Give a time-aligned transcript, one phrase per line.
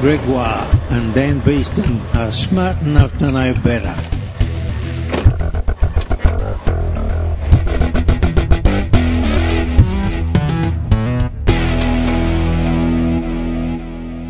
[0.00, 3.96] Gregoire and Dan Beeston are smart enough to know better.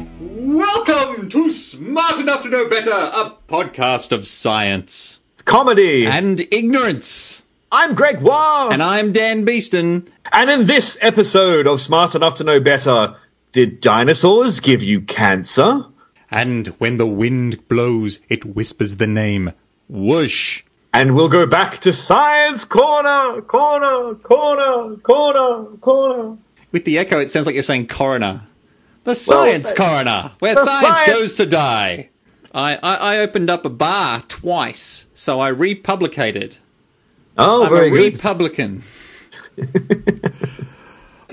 [0.00, 6.07] Welcome to Smart Enough to Know Better, a podcast of science comedy.
[6.07, 7.43] and ignorance.
[7.73, 8.73] I'm Gregoire.
[8.73, 10.11] And I'm Dan Beeston.
[10.32, 13.16] And in this episode of Smart Enough to Know Better,
[13.52, 15.86] did dinosaurs give you cancer?
[16.30, 19.52] And when the wind blows, it whispers the name
[19.88, 20.62] whoosh.
[20.93, 26.36] And we'll go back to Science Corner, Corner, Corner, Corner, Corner.
[26.72, 28.46] With the echo, it sounds like you're saying coroner.
[29.04, 32.10] The science uh, coroner, where science science- goes to die.
[32.55, 36.56] I, I, I opened up a bar twice, so I republicated.
[37.36, 38.14] Oh, I'm very a good.
[38.16, 38.83] Republican.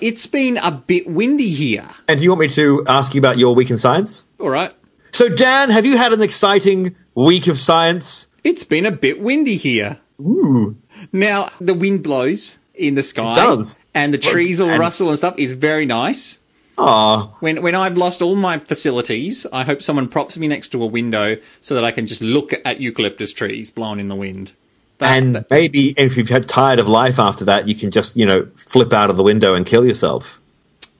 [0.01, 1.87] it's been a bit windy here.
[2.07, 4.25] and do you want me to ask you about your week in science?
[4.39, 4.73] All right.
[5.11, 8.27] So, Dan, have you had an exciting week of science?
[8.43, 9.99] It's been a bit windy here.
[10.19, 10.75] Ooh.
[11.13, 13.33] Now, the wind blows in the sky.
[13.33, 13.79] does.
[13.93, 16.39] And the trees all And- rustle and stuff is very nice.
[16.77, 17.33] Aw.
[17.39, 20.85] When, when I've lost all my facilities, I hope someone props me next to a
[20.85, 24.51] window so that I can just look at eucalyptus trees blown in the wind.
[24.99, 28.15] That- And that- maybe if you've had tired of life after that, you can just,
[28.17, 30.41] you know, flip out of the window and kill yourself.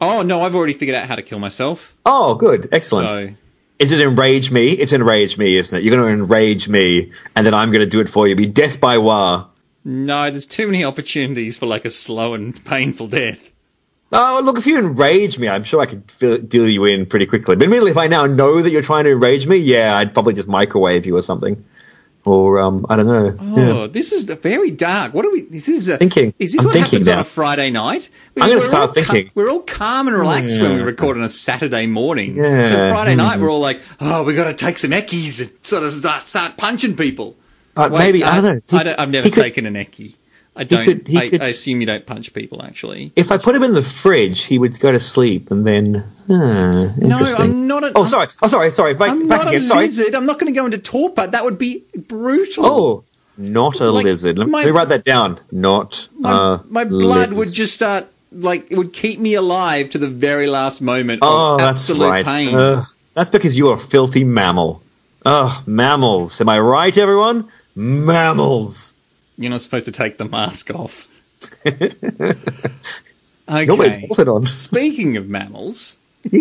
[0.01, 1.95] oh, no, I've already figured out how to kill myself.
[2.05, 2.67] Oh, good.
[2.71, 3.09] Excellent.
[3.09, 3.29] So,
[3.79, 4.69] Is it enrage me?
[4.71, 5.83] It's enrage me, isn't it?
[5.83, 8.35] You're going to enrage me, and then I'm going to do it for you.
[8.35, 9.47] Be death by war.
[9.83, 13.51] no, there's too many opportunities for like a slow and painful death.
[14.11, 17.25] Oh, look, if you enrage me, I'm sure I could feel, deal you in pretty
[17.25, 17.55] quickly.
[17.55, 20.33] But immediately, if I now know that you're trying to enrage me, yeah, I'd probably
[20.33, 21.63] just microwave you or something.
[22.25, 23.37] Or, um, I don't know.
[23.39, 23.87] Oh, Yeah.
[23.87, 25.13] this is very dark.
[25.13, 25.41] What are we?
[25.43, 26.33] This is a, Thinking.
[26.39, 28.09] Is this I'm what thinking happens on a Friday night?
[28.35, 29.31] I'm gonna We're start all ca- thinking.
[29.35, 32.31] we're all calm and relaxed when we record on a Saturday morning.
[32.33, 32.91] Yeah.
[32.91, 33.51] Friday night, we're mm.
[33.51, 37.35] all like, "Oh, we got to take some eckies and sort of start- punching people."
[37.75, 38.59] But Wait, maybe, I don't uh, know.
[38.83, 40.15] He- I I've never he could- taken an eckie.
[40.55, 40.83] I don't.
[40.85, 42.63] could- he I, could- I assume you don't punch people.
[42.63, 46.05] Actually, If I put him in the fridge, he would go to sleep, and then,
[46.27, 47.41] huh, interesting.
[47.41, 48.27] I'm not a- oh, sorry.
[48.41, 48.71] Oh, sorry.
[48.71, 48.93] Sorry.
[48.93, 49.63] Back, I'm back not again.
[49.63, 49.85] a Sorry.
[49.85, 50.15] lizard.
[50.15, 51.27] I'm not going to go into torpor.
[51.27, 52.65] That would be brutal.
[52.65, 53.03] Oh,
[53.37, 54.37] not a Like, lizard.
[54.37, 55.39] Let, my- let me write that down.
[55.51, 57.37] Not my, my blood liz.
[57.37, 61.53] would just start like it would keep me alive to the very last moment Oh,
[61.55, 62.25] of that's right.
[62.25, 62.55] pain.
[62.55, 62.83] Ugh,
[63.13, 64.81] that's because you're a filthy mammal.
[65.25, 66.39] Ugh, mammals.
[66.39, 67.49] Am I right, everyone?
[67.75, 68.93] Mammals.
[69.37, 71.07] You're not supposed to take the mask off.
[71.67, 72.35] okay.
[73.65, 74.45] Nobody's bolted on.
[74.45, 75.97] Speaking of mammals,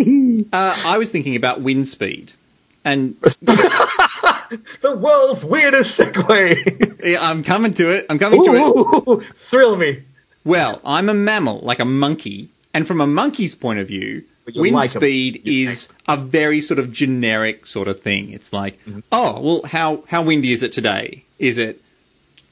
[0.53, 2.33] uh, I was thinking about wind speed.
[2.87, 7.03] And the world's weirdest segue.
[7.05, 8.07] yeah, I'm coming to it.
[8.11, 9.09] I'm coming to it.
[9.09, 10.03] Ooh, thrill me.
[10.45, 12.51] Well, I'm a mammal, like a monkey.
[12.75, 14.23] And from a monkey's point of view,
[14.55, 18.31] wind like speed you're is a very sort of generic sort of thing.
[18.31, 19.01] It's like, Mm-hmm.
[19.11, 21.25] oh, well, how, how windy is it today?
[21.39, 21.81] Is it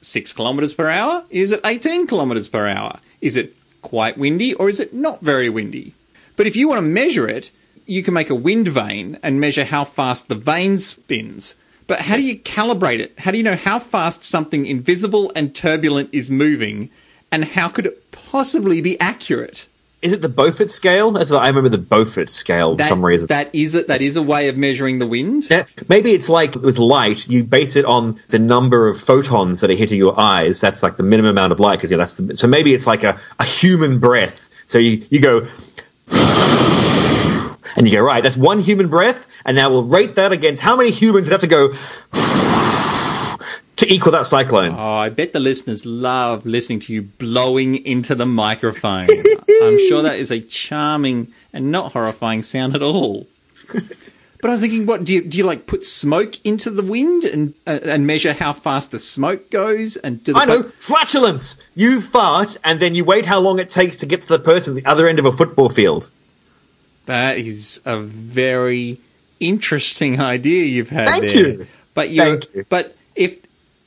[0.03, 1.25] six kilometers per hour?
[1.29, 2.99] Is it 18 kilometers per hour?
[3.21, 5.93] Is it quite windy or is it not very windy?
[6.35, 7.51] But if you want to measure it,
[7.85, 11.55] you can make a wind vane and measure how fast the vane spins.
[11.85, 13.13] But how do you calibrate it?
[13.19, 16.89] How do you know how fast something invisible and turbulent is moving?
[17.31, 19.67] And how could it possibly be accurate?
[20.03, 21.11] Is it the Beaufort scale?
[21.11, 23.27] That's I remember the Beaufort scale for some reason.
[23.27, 25.47] that is a, that is a way of measuring the wind.
[25.49, 29.69] Yeah, maybe it's like with light, you base it on the number of photons that
[29.69, 30.59] are hitting your eyes.
[30.59, 31.77] That's like the minimum amount of light.
[31.77, 34.49] Because yeah, that's the, so maybe it's like a, a human breath.
[34.65, 35.47] So you, you go,
[37.77, 39.41] and you go, right, that's one human breath.
[39.45, 41.69] And now we'll rate that against how many humans would have to go
[43.77, 44.71] to equal that cyclone.
[44.71, 49.03] Oh, I bet the listeners love listening to you blowing into the microphone.
[49.63, 53.27] I'm sure that is a charming and not horrifying sound at all.
[54.43, 55.37] But I was thinking, what do you do?
[55.37, 59.49] You like put smoke into the wind and uh, and measure how fast the smoke
[59.49, 59.95] goes?
[59.95, 61.65] And do the I know, flatulence.
[61.75, 64.75] You fart, and then you wait how long it takes to get to the person
[64.75, 66.11] at the other end of a football field.
[67.05, 68.99] That is a very
[69.39, 71.37] interesting idea you've had Thank there.
[71.37, 71.67] you.
[71.93, 72.65] But you Thank you.
[72.67, 73.39] but if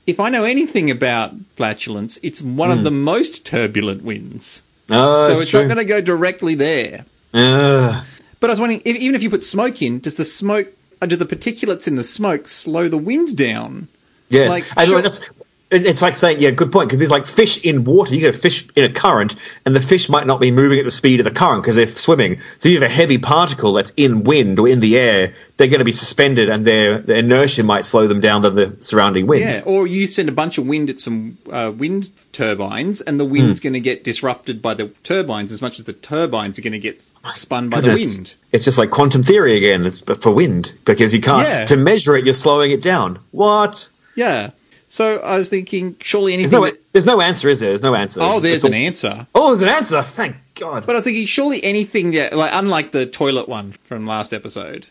[0.06, 4.62] if I know anything about flatulence, it's one of the most turbulent winds.
[4.88, 5.40] Oh, so Hmm.
[5.40, 5.60] it's true.
[5.60, 7.04] not going to go directly there.
[7.34, 8.04] Ugh.
[8.38, 10.68] But I was wondering, if, even if you put smoke in, does the smoke,
[11.02, 13.88] uh, do the particulates in the smoke slow the wind down?
[14.28, 15.30] Yes, Like, I sure- that's
[15.68, 16.88] It's like saying, yeah, good point.
[16.88, 18.14] Because it's like fish in water.
[18.14, 19.34] You get a fish in a current,
[19.66, 21.88] and the fish might not be moving at the speed of the current because they're
[21.88, 22.38] swimming.
[22.38, 25.32] So you have a heavy particle that's in wind or in the air.
[25.56, 28.76] They're going to be suspended, and their, their inertia might slow them down to the
[28.78, 29.40] surrounding wind.
[29.42, 33.24] Yeah, or you send a bunch of wind at some uh, wind turbines, and the
[33.24, 33.64] wind's Hmm.
[33.64, 36.78] going to get disrupted by the turbines as much as the turbines are going to
[36.78, 38.34] get spun by the wind.
[38.52, 39.84] It's just like quantum theory again.
[39.84, 41.64] It's for wind because you can't Yeah.
[41.66, 42.24] to measure it.
[42.24, 43.18] You're slowing it down.
[43.32, 43.90] What?
[44.14, 44.50] Yeah.
[44.88, 46.60] So I was thinking, surely There's anything.
[46.60, 46.70] no.
[46.70, 47.70] that- There's no answer, is there?
[47.70, 48.20] There's no answer.
[48.22, 49.26] oh, there's it's an answer.
[49.34, 50.00] Oh, there's an answer.
[50.02, 50.86] Thank God.
[50.86, 54.86] But I was thinking, surely anything that, like, unlike the toilet one from last episode,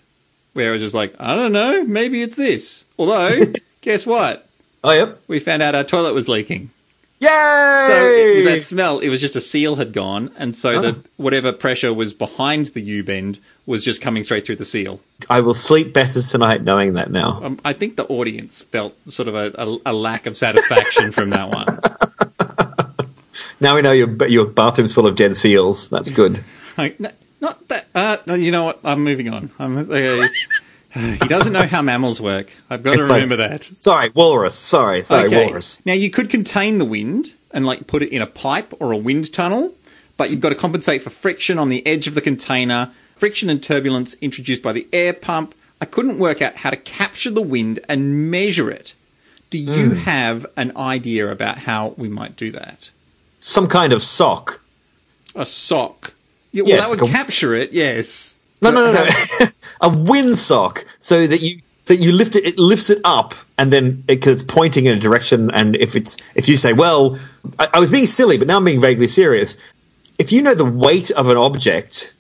[0.53, 2.85] where it was just like, I don't know, maybe it's this.
[2.99, 4.47] Although, guess what?
[4.83, 5.19] oh, yep.
[5.27, 6.69] We found out our toilet was leaking.
[7.19, 7.27] Yay!
[7.29, 10.81] So it, that smell, it was just a seal had gone, and so Ah.
[10.81, 14.99] the whatever pressure was behind the U bend was just coming straight through the seal.
[15.29, 17.39] I will sleep better tonight knowing that now.
[17.41, 21.29] Um, I think the audience felt sort of a, a, a lack of satisfaction from
[21.31, 21.65] that one.
[23.61, 25.89] Now we know your your bathroom's full of dead seals.
[25.89, 26.43] That's good.
[26.77, 27.09] No,
[27.39, 27.87] not that.
[27.95, 28.79] Uh, no, you know what?
[28.83, 29.49] I'm moving on.
[29.59, 30.27] I'm, uh,
[31.21, 32.51] he doesn't know how mammals work.
[32.69, 33.69] I've got It's to like- remember that.
[33.75, 34.55] Sorry, walrus.
[34.55, 35.45] Sorry, sorry, Okay.
[35.45, 35.81] walrus.
[35.85, 38.97] Now you could contain the wind and like put it in a pipe or a
[38.97, 39.73] wind tunnel,
[40.17, 43.61] but you've got to compensate for friction on the edge of the container, friction and
[43.61, 45.53] turbulence introduced by the air pump.
[45.81, 48.93] I couldn't work out how to capture the wind and measure it.
[49.49, 49.95] Do you Hmm.
[49.97, 52.89] have an idea about how we might do that?
[53.39, 54.61] Some kind of sock.
[55.35, 56.13] A sock.
[56.51, 58.35] Yeah, well, Yes, that would like a- capture it, yes.
[58.65, 59.47] No, no, no, no.
[59.81, 63.71] a wind sock, so that you so you lift it, it lifts it up, and
[63.71, 67.17] then because it's pointing in a direction, and if it's if you say, well,
[67.59, 69.57] I, I was being silly, but now I'm being vaguely serious.
[70.17, 72.15] If you know the weight of an object,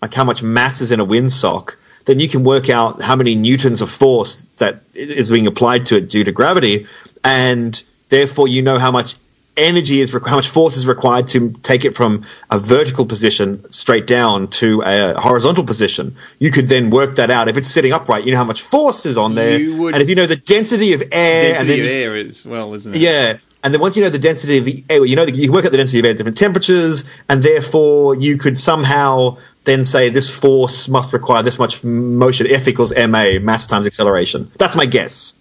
[0.00, 1.76] like how much mass is in a wind sock,
[2.06, 5.96] then you can work out how many newtons of force that is being applied to
[5.96, 6.86] it due to gravity,
[7.22, 9.16] and therefore you know how much
[9.56, 14.06] energy is how much force is required to take it from a vertical position straight
[14.06, 16.14] down to a horizontal position.
[16.38, 17.48] You could then work that out.
[17.48, 20.08] If it's sitting upright, you know how much force is on there, would- and if
[20.08, 23.00] you know the density of air, and Density then of air is well, isn't it?
[23.00, 23.38] yeah.
[23.62, 25.66] And then once you know the density of the air, you know, you can work
[25.66, 30.08] out the density of air at different temperatures, and therefore you could somehow then say
[30.08, 32.46] this force must require this much motion.
[32.50, 34.50] F equals ma, mass times acceleration.
[34.58, 35.38] That's my guess.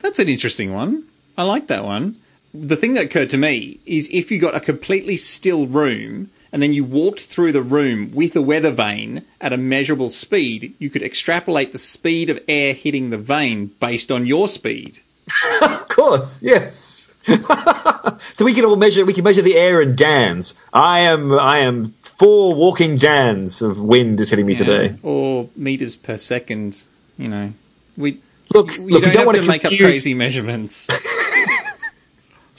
[0.00, 1.04] That's an interesting one.
[1.38, 2.16] I like that one.
[2.58, 6.62] The thing that occurred to me is if you got a completely still room and
[6.62, 10.88] then you walked through the room with a weather vane at a measurable speed, you
[10.88, 15.00] could extrapolate the speed of air hitting the vane based on your speed.
[15.62, 17.16] Of course, yes.
[18.34, 19.04] so we can all measure.
[19.06, 20.54] We can measure the air in dans.
[20.74, 21.32] I am.
[21.32, 24.94] I am four walking dans of wind is hitting me today.
[25.02, 26.82] Or meters per second,
[27.16, 27.54] you know.
[27.96, 28.20] We
[28.52, 29.02] Look, you look.
[29.04, 30.86] don't don't want to to make up crazy measurements.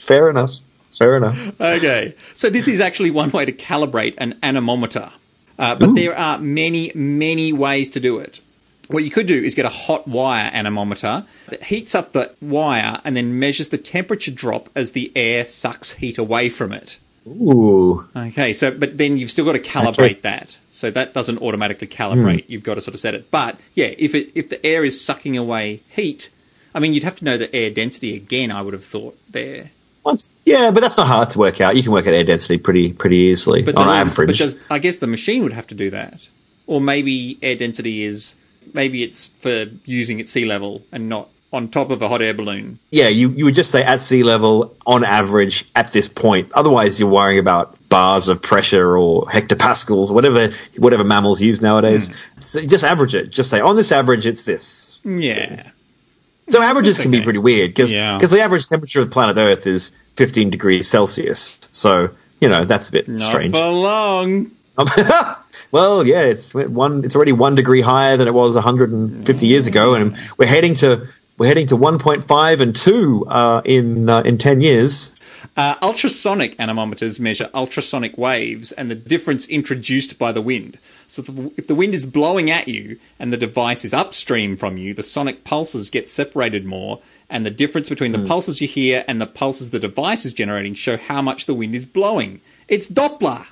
[0.08, 0.58] Fair enough.
[0.98, 1.60] Fair enough.
[1.60, 2.14] okay.
[2.34, 5.10] So this is actually one way to calibrate an anemometer.
[5.58, 8.40] Uh, but there are many, many ways to do it.
[8.88, 13.00] What you could do is get a hot wire anemometer that heats up the wire
[13.04, 16.98] and then measures the temperature drop as the air sucks heat away from it.
[17.26, 18.08] Ooh.
[18.16, 20.58] Okay, so but then you've still got to calibrate that.
[20.70, 22.44] So that doesn't automatically calibrate.
[22.48, 23.30] You've got to sort of set it.
[23.30, 26.30] But yeah, if it if the air is sucking away heat,
[26.74, 29.72] I mean you'd have to know the air density again, I would have thought there.
[30.08, 31.76] Once, yeah, but that's not hard to work out.
[31.76, 34.28] You can work out air density pretty pretty easily But on average.
[34.28, 36.28] But does, I guess the machine would have to do that,
[36.66, 38.34] or maybe air density is
[38.72, 42.34] maybe it's for using at sea level and not on top of a hot air
[42.34, 42.78] balloon.
[42.90, 46.52] yeah, you, you would just say at sea level on average at this point.
[46.54, 52.08] Otherwise, you're worrying about bars of pressure or hectopascals, whatever whatever mammals use nowadays.
[52.08, 52.40] Hmm.
[52.40, 53.30] So just average it.
[53.30, 55.00] Just say on this average, it's this.
[55.04, 55.70] Yeah, So
[56.56, 58.18] averages can be pretty weird because Yeah.
[58.18, 61.58] the average temperature of planet Earth is 15 degrees Celsius.
[61.72, 63.54] So you know that's a bit not strange.
[63.54, 64.50] for long.
[65.72, 67.04] well, yeah, it's one.
[67.04, 71.06] It's already one degree higher than it was 150 years ago, and we're heading to
[71.36, 75.14] we're heading to 1.5 and two uh, in uh, in 10 years.
[75.58, 80.78] Uh, ultrasonic anemometers measure ultrasonic waves and the difference introduced by the wind.
[81.08, 84.76] So the, if the wind is blowing at you and the device is upstream from
[84.76, 89.04] you, the sonic pulses get separated more, and the difference between the pulses you hear
[89.08, 92.40] and the pulses the device is generating show how much the wind is blowing.
[92.68, 93.44] It's Doppler.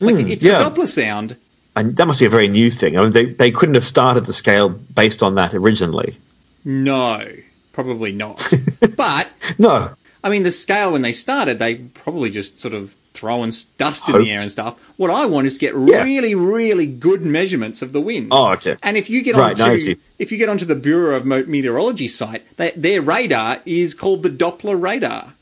[0.00, 0.66] Like it's yeah.
[0.66, 1.36] a Doppler sound.
[1.76, 2.98] And that must be a very new thing.
[2.98, 6.16] I mean, they they couldn't have started the scale based on that originally.
[6.64, 7.24] No,
[7.70, 8.44] probably not.
[8.96, 13.52] but No, I mean, the scale when they started, they probably just sort of throwing
[13.76, 14.78] dust in the air and stuff.
[14.96, 16.02] What I want is to get Yeah.
[16.04, 18.28] really, really good measurements of the wind.
[18.30, 18.76] Oh, okay.
[18.82, 22.42] And if you get Right, onto if you get onto the Bureau of Meteorology site,
[22.56, 25.34] they, their radar is called the Doppler radar,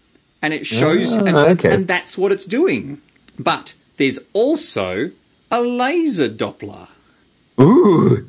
[0.42, 1.72] and it shows, Ah, and, okay.
[1.72, 3.00] and that's what it's doing.
[3.38, 5.12] But there's also
[5.50, 6.88] a laser Doppler.
[7.60, 8.26] Ooh.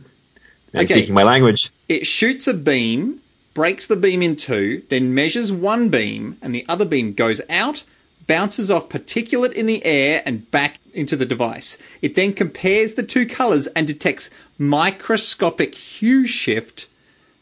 [0.75, 0.86] Okay.
[0.86, 1.72] speaking my language.
[1.89, 3.22] It shoots a beam,
[3.53, 7.84] breaks the beam in two, then measures one beam, and the other beam goes out,
[8.27, 11.77] bounces off particulate in the air, and back into the device.
[12.01, 16.88] It then compares the two colors and detects microscopic hue shift.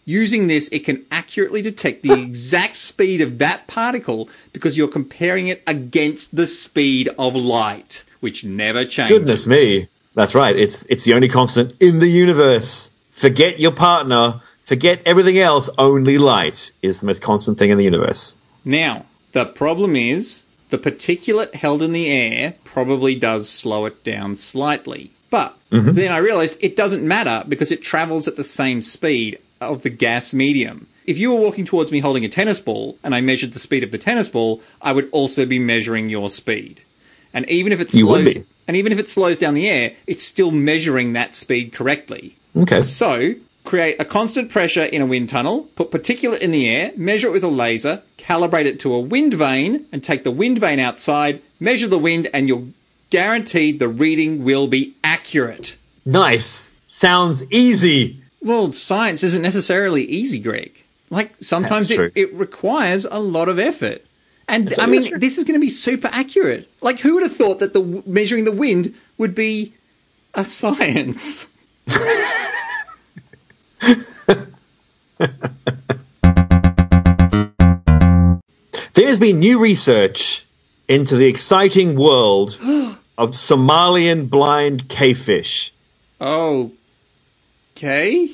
[0.05, 5.47] Using this, it can accurately detect the exact speed of that particle because you're comparing
[5.47, 9.19] it against the speed of light, which never changes.
[9.19, 9.87] Goodness me.
[10.15, 10.55] That's right.
[10.55, 12.91] It's it's the only constant in the universe.
[13.11, 14.41] Forget your partner.
[14.69, 15.67] Forget everything else.
[15.79, 18.35] Only light is the most constant thing in the universe.
[18.63, 24.35] Now, the problem is the particulate held in the air probably does slow it down
[24.35, 25.09] slightly.
[25.31, 25.93] But mm-hmm.
[25.93, 29.89] then I realized it doesn't matter because it travels at the same speed of the
[29.89, 30.85] gas medium.
[31.07, 33.83] If you were walking towards me holding a tennis ball and I measured the speed
[33.83, 36.83] of the tennis ball, I would also be measuring your speed.
[37.33, 38.45] And even if it You would slows be.
[38.67, 42.35] and even if it slows down the air, it's still measuring that speed correctly.
[42.55, 42.81] Okay.
[42.81, 43.33] So,
[43.69, 47.31] create a constant pressure in a wind tunnel, put particulate in the air, measure it
[47.31, 51.39] with a laser, calibrate it to a wind vane, and take the wind vane outside,
[51.59, 52.65] measure the wind, and you're
[53.11, 55.77] guaranteed the reading will be accurate.
[56.03, 56.71] Nice.
[56.87, 58.19] Sounds easy.
[58.41, 60.83] Well, science isn't necessarily easy, Greg.
[61.11, 64.03] Like, sometimes it, it requires a lot of effort.
[64.47, 66.67] And I mean, this is going to be super accurate.
[66.81, 69.73] Like, who would have thought that the measuring the wind would be
[70.33, 71.45] a science?
[78.93, 80.45] There's been new research
[80.87, 82.57] into the exciting world
[83.17, 85.73] of Somalian blind cavefish.
[86.21, 88.29] Okay.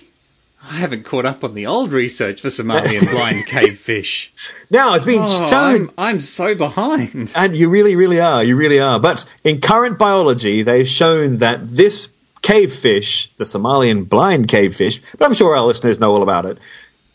[0.68, 4.34] I haven't caught up on the old research for Somalian blind cavefish.
[4.72, 7.32] Now it's been Oh, shown I'm, I'm so behind.
[7.36, 8.44] And you really, really are.
[8.44, 9.00] You really are.
[9.00, 15.34] But in current biology, they've shown that this cavefish, the Somalian blind cavefish, but I'm
[15.34, 16.60] sure our listeners know all about it,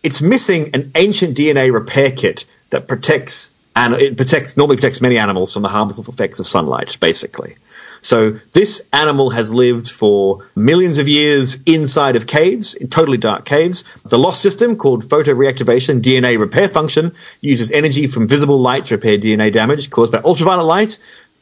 [0.02, 5.18] it's missing an ancient DNA repair kit that protects and it protects normally protects many
[5.18, 7.56] animals from the harmful effects of sunlight, basically.
[8.00, 13.44] So this animal has lived for millions of years inside of caves, in totally dark
[13.44, 13.84] caves.
[14.02, 19.18] The lost system called photoreactivation DNA repair function uses energy from visible light to repair
[19.18, 20.98] DNA damage caused by ultraviolet light.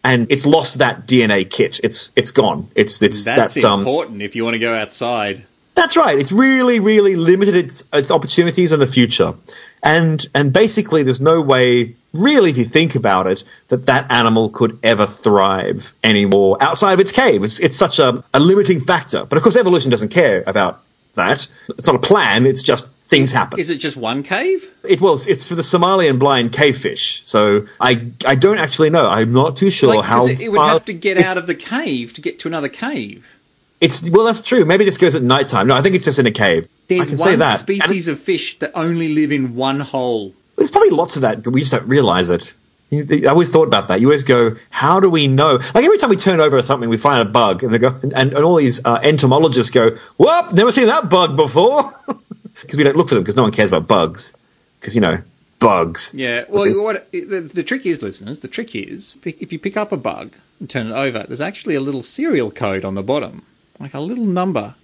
[0.09, 1.81] And it's lost that DNA kit.
[1.85, 2.69] It's it's gone.
[2.75, 5.45] It's it's That's that, um, important if you want to go outside.
[5.75, 6.19] that's right.
[6.19, 9.35] It's really, really limited its its opportunities in the future,
[9.83, 14.49] and and basically, there's no way, really, if you think about it, that that animal
[14.49, 17.45] could ever thrive anymore outside of its cave.
[17.45, 19.27] It's it's such a, a limiting factor.
[19.27, 20.81] But of course, evolution doesn't care about
[21.17, 21.47] that.
[21.69, 22.47] It's not a plan.
[22.47, 23.59] It's just things happen.
[23.59, 24.65] Is it just one cave?
[24.89, 25.27] It was.
[25.27, 27.25] It's for the Somalian blind cavefish.
[27.27, 29.07] So I I don't actually know.
[29.09, 30.27] I'm not too sure Like, how.
[30.27, 33.35] it, it would have to get out of the cave to get to another cave.
[33.81, 34.65] It's well, that's true.
[34.65, 35.69] Maybe this goes at night time.
[35.69, 36.65] No, I think it's just in a cave.
[36.65, 37.69] I There's can one say that.
[37.69, 40.35] And species of fish that only live in one hole.
[40.57, 42.55] There's probably lots of that, but we just don't realize it.
[42.91, 44.01] I always thought about that.
[44.01, 45.59] You always go, how do we know?
[45.75, 48.13] Like every time we turn over something, we find a bug, and they go, and,
[48.15, 51.93] and all these uh, entomologists go, "Whoop, never seen that bug before,"
[52.63, 54.37] because we don't look for them because no one cares about bugs,
[54.81, 55.19] because you know,
[55.59, 56.13] bugs.
[56.15, 56.45] Yeah.
[56.49, 59.97] Well, what the, the trick is, listeners, the trick is if you pick up a
[59.97, 63.45] bug and turn it over, there's actually a little serial code on the bottom,
[63.79, 64.75] like a little number.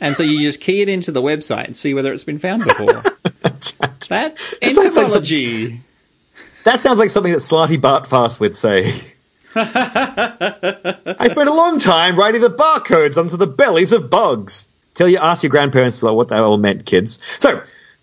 [0.00, 2.64] And so you just key it into the website and see whether it's been found
[2.64, 3.02] before.
[3.42, 5.80] That's That sounds like entomology.
[6.64, 8.84] That sounds like something that Slartibartfast would say.
[9.54, 14.66] I spent a long time writing the barcodes onto the bellies of bugs.
[14.94, 17.18] Till you ask your grandparents what that all meant, kids.
[17.38, 17.60] So,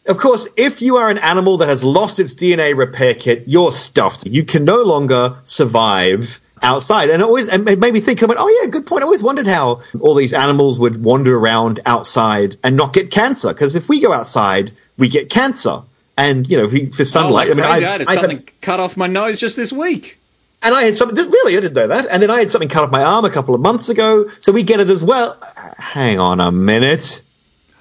[0.08, 3.72] of course, if you are an animal that has lost its DNA repair kit, you're
[3.72, 4.26] stuffed.
[4.26, 7.10] You can no longer survive outside.
[7.10, 9.04] And it always and it made me think, I went, oh yeah, good point.
[9.04, 13.50] I always wondered how all these animals would wander around outside and not get cancer.
[13.50, 15.82] Because if we go outside, we get cancer.
[16.18, 17.64] And, you know, for Oh, sunlight, like I mean.
[17.66, 20.20] I've- had I've had- something cut off my nose just this week.
[20.64, 22.08] And I had something, really, I didn't know that.
[22.10, 24.52] And then I had something cut off my arm a couple of months ago, so
[24.52, 25.38] we get it as well.
[25.78, 27.22] Hang on a minute.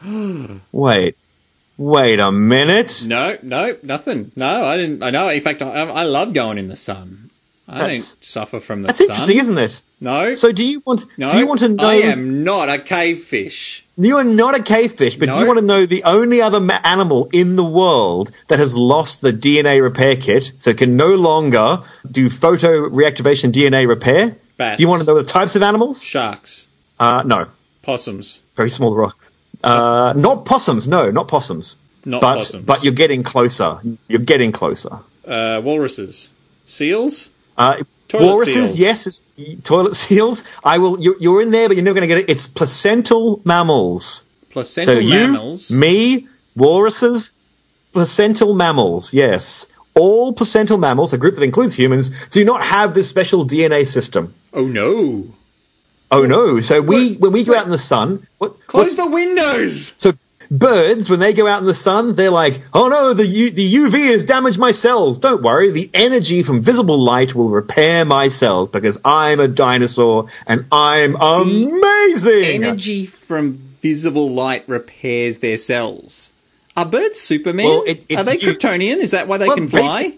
[0.72, 1.16] Wait.
[1.76, 3.04] Wait a minute.
[3.06, 4.32] No, no, nothing.
[4.36, 5.02] No, I didn't.
[5.02, 5.28] I know.
[5.30, 7.30] In fact, I, I love going in the sun.
[7.66, 9.06] I That's- don't suffer from the That's sun.
[9.10, 9.82] interesting, isn't it?
[10.00, 11.30] No, So do you want no.
[11.30, 13.86] do you want to know I am not a cave fish.
[14.02, 17.28] You're not a cavefish, but do you want to know the only other ma- animal
[17.32, 21.78] in the world that has lost the DNA repair kit, so can no longer
[22.10, 24.36] do photo reactivation DNA repair?
[24.56, 24.78] Bats.
[24.78, 26.02] Do you want to know the types of animals?
[26.04, 26.66] Sharks,
[26.98, 27.46] Uh, no,
[27.82, 29.30] possums, very small rocks.
[29.62, 30.88] Uh, not possums.
[30.88, 31.76] No, not possums.
[32.04, 32.64] Not but possums.
[32.64, 33.78] but you're getting closer.
[34.08, 35.00] You're getting closer.
[35.26, 36.30] uh, walruses,
[36.64, 37.28] seals.
[37.58, 37.76] Uh,
[38.10, 38.78] Toilet walruses, seals.
[38.78, 39.22] yes, it's,
[39.62, 40.42] toilet seals.
[40.64, 41.00] I will.
[41.00, 42.30] You're, you're in there, but you're never going to get it.
[42.30, 44.26] It's placental mammals.
[44.50, 45.70] Placental So you, mammals.
[45.70, 46.26] me,
[46.56, 47.32] walruses,
[47.92, 49.14] placental mammals.
[49.14, 53.86] Yes, all placental mammals, a group that includes humans, do not have this special DNA
[53.86, 54.34] system.
[54.54, 55.32] oh no!
[56.10, 56.58] Oh no!
[56.60, 59.92] So we, Wait, when we go out in the sun, what, Close what's the windows.
[59.96, 60.12] So
[60.50, 63.74] birds, when they go out in the sun, they're like, "Oh no, the U- the
[63.74, 68.28] UV has damaged my cells." Don't worry, the energy from visible light will repair my
[68.28, 72.62] cells because I'm a dinosaur and I'm amazing.
[72.62, 76.32] Energy from visible light repairs their cells.
[76.76, 77.66] Are birds Superman?
[77.66, 78.98] Well, it- Are they Kryptonian?
[78.98, 79.80] Is that why they Well, can fly?
[79.80, 80.14] basi-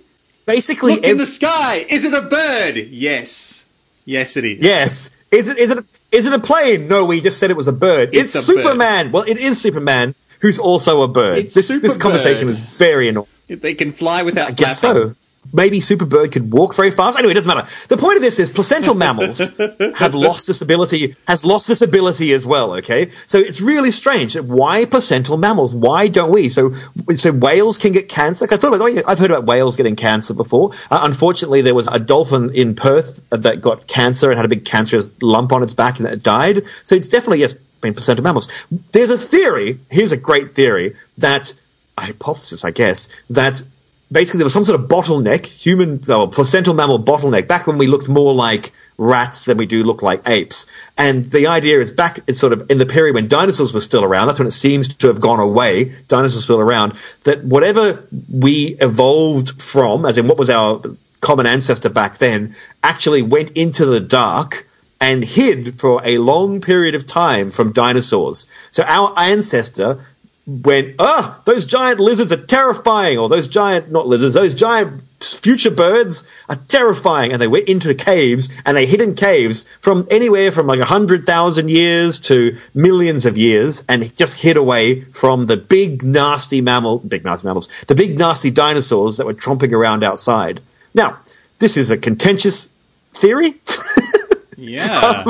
[0.47, 1.87] basically, Look in the sky.
[1.89, 2.77] Is it a bird?
[2.91, 3.65] Yes.
[4.05, 4.59] Yes, it is.
[4.61, 5.11] yes.
[5.31, 5.79] Is it is it
[6.11, 6.89] is it a plane?
[6.89, 8.11] No, we just said it was a bird.
[8.13, 8.63] It's It's, a bird.
[8.65, 9.13] Superman.
[9.13, 11.39] Well, it is Superman, who's also a bird.
[11.39, 13.29] It's this this conversation is very annoying.
[13.49, 15.15] They can fly without I guess so.
[15.53, 17.19] Maybe Superbird could walk very fast.
[17.19, 17.69] Anyway, it doesn't matter.
[17.89, 19.39] The point of this is placental mammals
[19.97, 22.77] have lost this ability, has lost this ability as well.
[22.77, 24.39] Okay, so it's really strange.
[24.39, 25.75] Why placental mammals?
[25.75, 26.49] Why don't we?
[26.49, 28.47] So, so whales can get cancer.
[28.51, 28.83] I thought about.
[28.83, 30.71] Oh, yeah, I've heard about whales getting cancer before.
[30.91, 34.65] Uh, unfortunately, there was a dolphin in Perth that got cancer and had a big
[34.65, 36.67] cancerous lump on its back and it died.
[36.85, 38.49] So it's definitely yes, been placental mammals.
[38.93, 39.81] There's a theory.
[39.91, 41.55] Here's a great theory that
[41.99, 43.63] a hypothesis, I guess, that
[44.11, 47.87] basically there was some sort of bottleneck, human or placental mammal bottleneck, back when we
[47.87, 50.67] looked more like rats than we do look like apes.
[50.97, 54.05] And the idea is back, it's sort of in the period when dinosaurs were still
[54.05, 56.93] around, that's when it seems to have gone away, dinosaurs still around,
[57.25, 60.83] that whatever we evolved from, as in what was our
[61.21, 64.67] common ancestor back then, actually went into the dark
[65.03, 68.47] and hid for a long period of time from dinosaurs.
[68.71, 69.99] So our ancestor
[70.47, 75.73] went, ah, those giant lizards are terrifying, or those giant, not lizards, those giant future
[75.73, 77.33] birds are terrifying.
[77.33, 80.79] And they went into the caves, and they hid in caves from anywhere from like
[80.79, 86.05] a hundred thousand years to millions of years, and just hid away from the big
[86.05, 90.61] nasty mammals, big nasty mammals, the big nasty dinosaurs that were tromping around outside.
[90.95, 91.19] Now,
[91.59, 92.73] this is a contentious
[93.15, 93.55] theory.
[94.63, 95.25] Yeah.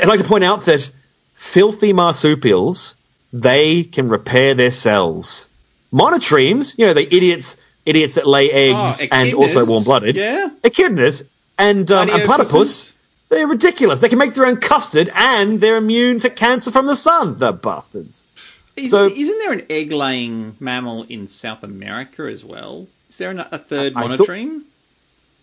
[0.00, 0.90] I'd like to point out that
[1.34, 2.96] filthy marsupials,
[3.32, 5.48] they can repair their cells.
[5.92, 10.16] Monotremes, you know, the idiots, idiots that lay eggs Oh, and also warm blooded.
[10.16, 10.48] yeah.
[10.62, 12.94] Echidnas and, um, and platypus.
[13.28, 14.00] They're ridiculous.
[14.00, 17.52] They can make their own custard and they're immune to cancer from the sun, the
[17.52, 18.24] bastards.
[18.76, 22.88] Is, So- isn't there an egg-laying mammal in South America as well?
[23.10, 24.62] Is there a third I thought- monotreme?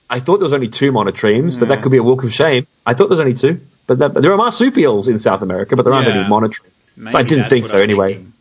[0.09, 2.65] I thought there was only two monotremes, but that could be a walk of shame.
[2.85, 3.61] I thought there was only two.
[3.87, 6.19] But, that, but there are marsupials in South America, but there aren't Yeah.
[6.21, 6.89] any monotremes.
[6.97, 8.13] Maybe so I didn't think so anyway.
[8.13, 8.33] thinking.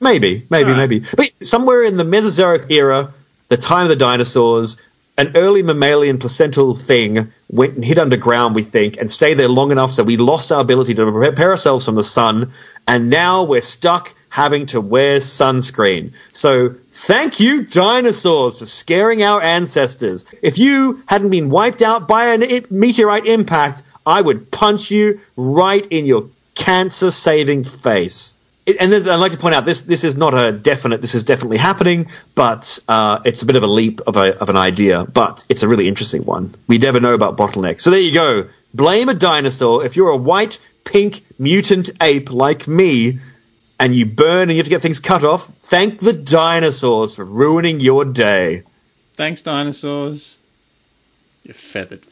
[0.00, 0.90] Maybe, maybe, Alright.
[0.90, 1.06] maybe.
[1.16, 3.12] But somewhere in the Mesozoic era,
[3.48, 4.76] the time of the dinosaurs,
[5.16, 9.70] an early mammalian placental thing went and hid underground, we think, and stayed there long
[9.70, 12.52] enough so we lost our ability to prepare ourselves from the sun,
[12.88, 16.12] and now we're stuck having to wear sunscreen.
[16.32, 20.24] So thank you, dinosaurs, for scaring our ancestors.
[20.42, 25.86] If you hadn't been wiped out by a meteorite impact, I would punch you right
[25.88, 28.36] in your cancer saving face.
[28.80, 31.58] And I'd like to point out this this is not a definite this is definitely
[31.58, 35.44] happening but uh, it's a bit of a leap of, a, of an idea but
[35.50, 39.10] it's a really interesting one we never know about bottlenecks so there you go blame
[39.10, 43.18] a dinosaur if you're a white pink mutant ape like me
[43.78, 47.24] and you burn and you have to get things cut off thank the dinosaurs for
[47.24, 48.62] ruining your day
[49.14, 50.38] Thanks, dinosaurs.
[51.44, 52.04] You feathered.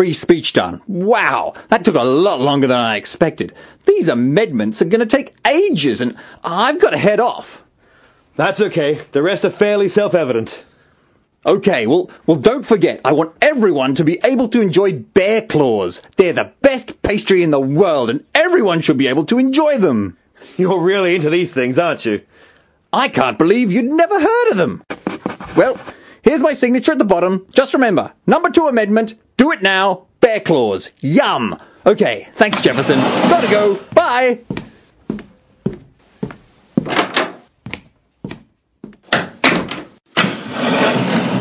[0.00, 0.80] Free speech done.
[0.86, 3.52] Wow, that took a lot longer than I expected.
[3.84, 7.62] These amendments are going to take ages, and I've got to head off.
[8.34, 8.94] That's okay.
[8.94, 10.64] The rest are fairly self evident.
[11.44, 16.00] Okay, well, well, don't forget, I want everyone to be able to enjoy bear claws.
[16.16, 20.16] They're the best pastry in the world, and everyone should be able to enjoy them.
[20.56, 22.22] You're really into these things, aren't you?
[22.90, 24.82] I can't believe you'd never heard of them.
[25.54, 25.78] Well,
[26.22, 27.46] here's my signature at the bottom.
[27.50, 30.90] Just remember, number two amendment, do it now, bear claws.
[31.00, 31.58] Yum.
[31.86, 32.98] Okay, thanks, Jefferson.
[32.98, 33.76] Gotta go.
[33.94, 34.40] Bye.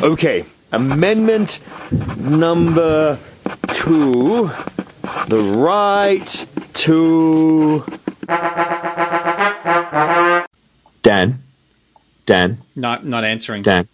[0.02, 1.60] Okay, amendment
[2.18, 3.20] number
[3.74, 4.50] two.
[5.28, 7.84] The right to.
[11.02, 11.40] Dan,
[12.26, 13.62] Dan, No, not answering.
[13.64, 13.90] Dan,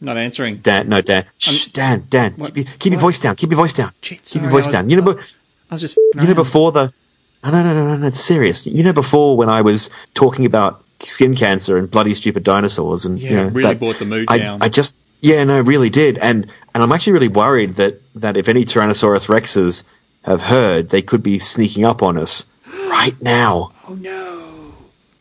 [0.00, 0.58] Not answering.
[0.58, 0.88] Dan.
[0.88, 1.24] No, Dan.
[1.38, 2.34] Shh, Dan, Dan.
[2.36, 3.34] Keep your, keep your voice down.
[3.36, 3.90] Keep your voice down.
[4.00, 4.88] Shit, keep your voice was- down.
[4.88, 5.18] You know,
[5.70, 5.96] I was just.
[5.96, 6.92] you know before the.
[7.44, 8.06] No, no, no, no, no, no.
[8.06, 8.66] It's serious.
[8.66, 13.18] You know, before when I was talking about skin cancer and bloody stupid dinosaurs, and
[13.18, 14.62] Yeah, you know, really that- brought the mood I, down.
[14.62, 18.48] I just, yeah, no, really did, and and I'm actually really worried that that if
[18.48, 19.84] any Tyrannosaurus rexes
[20.22, 22.46] have heard, they could be sneaking up on us
[22.88, 23.72] right now.
[23.88, 24.74] Oh no.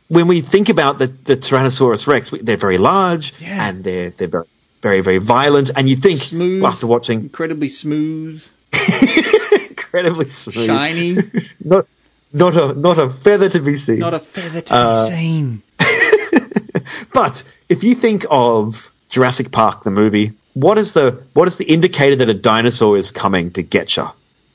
[0.07, 3.67] when we think about the, the Tyrannosaurus Rex, they're very large Yeah.
[3.69, 4.45] and they're they're very
[4.81, 5.71] very very violent.
[5.75, 6.63] And you think Smooth.
[6.63, 8.43] after watching Incredibly smooth,
[9.69, 11.17] incredibly smooth, shiny,
[11.63, 11.85] not
[12.33, 13.99] not a not a feather to be seen.
[13.99, 15.61] not a feather to Uh, be seen.
[17.13, 21.65] but if you think of Jurassic Park the movie, what is the what is the
[21.65, 24.05] indicator that a dinosaur is coming to get you?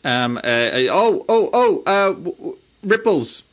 [0.04, 0.36] Um.
[0.38, 1.24] Uh, uh, oh.
[1.28, 1.50] Oh.
[1.52, 1.82] Oh.
[1.86, 2.08] Uh.
[2.12, 3.44] w- w- ripples.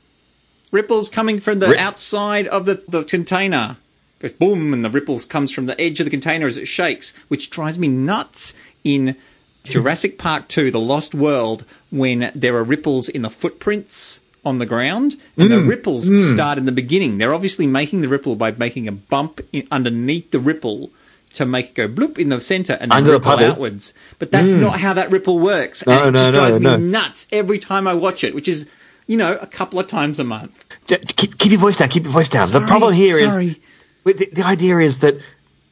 [0.72, 3.78] Ripples coming from the Rip- outside of the, the container.
[4.20, 7.14] Goes boom, and the ripples comes from the edge of the container as it shakes,
[7.30, 8.54] which drives me nuts
[8.84, 9.16] in
[9.64, 14.66] Jurassic Park 2, The Lost World, when there are ripples in the footprints on the
[14.66, 15.70] ground, and the mm.
[15.70, 16.34] ripples mm.
[16.34, 17.18] start in the beginning.
[17.18, 20.92] They're obviously making the ripple by making a bump in, underneath the ripple
[21.34, 23.52] to make it go bloop in the center and then Under ripple puddle.
[23.52, 23.94] outwards.
[24.18, 24.62] But that's mm.
[24.62, 25.86] not how that ripple works.
[25.86, 26.78] No, and it no, drives no.
[26.78, 28.66] me nuts every time I watch it, which is,
[29.08, 30.66] you know, a couple of times a month.
[30.88, 31.90] Keep, keep your voice down.
[31.90, 32.48] Keep your voice down.
[32.48, 33.50] Sorry, the problem here is sorry.
[33.50, 33.60] But
[34.06, 35.16] the, the idea is that,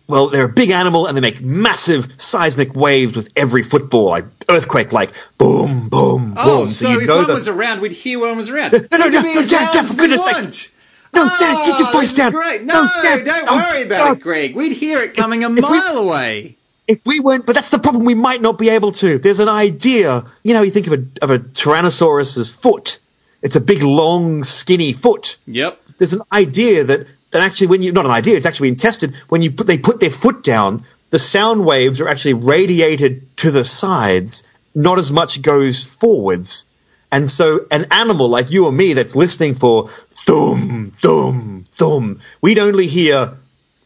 [0.08, 4.26] well, they're a big animal and they make massive seismic waves with every footfall, like
[4.50, 6.68] earthquake, like boom, boom, Oh, boom.
[6.68, 8.74] so, if know one the- was around, we'd hear one was around.
[8.74, 10.74] No, no, no, no, as Dan, loud Dan, as for we goodness sake.
[11.14, 12.32] No, Dan, keep oh, your Oh, voice down.
[12.32, 12.64] Great.
[12.64, 14.12] No, No, Dan, don't oh, worry about oh.
[14.14, 14.56] it, Greg.
[14.56, 16.58] We'd hear it coming a If we- mile away.
[16.88, 18.06] if we weren't, but that's the problem.
[18.06, 19.18] We might not be able to.
[19.18, 20.24] There's an idea.
[20.44, 23.00] You know, you think of a of a Tyrannosaurus's foot.
[23.42, 25.38] It's a big, long, skinny foot.
[25.48, 25.82] Yep.
[25.98, 29.16] There's an idea that that actually, when you not an idea, it's actually been tested.
[29.30, 33.52] When you put they put their foot down, the sound waves are actually radiated to
[33.52, 34.48] the sides.
[34.76, 36.66] Not as much goes forwards.
[37.12, 42.60] And so, an animal like you or me that's listening for thum, thum, thum, we'd
[42.60, 43.38] only hear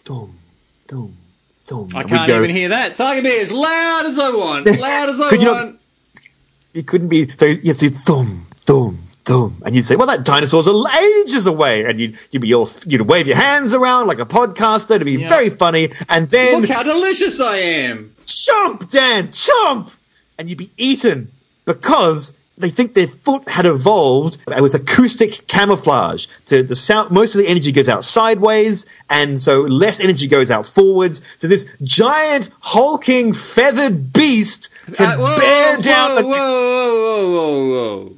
[0.03, 0.37] thum,
[0.87, 1.15] thum,
[1.57, 1.89] thum.
[1.95, 4.65] I can't go- even hear that, so I can be as loud as I want.
[4.79, 5.79] Loud as I you not- want.
[6.73, 8.97] it couldn't be so you see thum, thumb
[9.31, 13.01] thumb and you'd say well that dinosaur's ages away and you'd you'd be all you'd
[13.13, 15.29] wave your hands around like a podcaster to be Yeah.
[15.29, 18.15] very funny and then Look how delicious I am.
[18.25, 19.95] chomp Dan chomp
[20.37, 21.31] and you'd be eaten
[21.65, 26.27] because they think their foot had evolved with acoustic camouflage.
[26.47, 30.51] To the sound, most of the energy goes out sideways, and so less energy goes
[30.51, 31.21] out forwards.
[31.39, 36.09] So this giant hulking feathered beast can Uh, whoa, bear whoa, down.
[36.11, 38.15] whoa, a- whoa, whoa, whoa, whoa.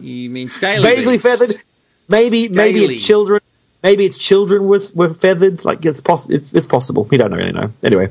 [0.00, 0.82] You mean scaly?
[0.82, 1.60] vaguely feathered.
[2.08, 3.40] Maybe maybe its children.
[3.82, 5.64] Maybe its children was were feathered.
[5.64, 6.34] Like it's possible.
[6.34, 7.04] It's, it's possible.
[7.04, 7.72] We don't really know.
[7.82, 8.10] Anyway,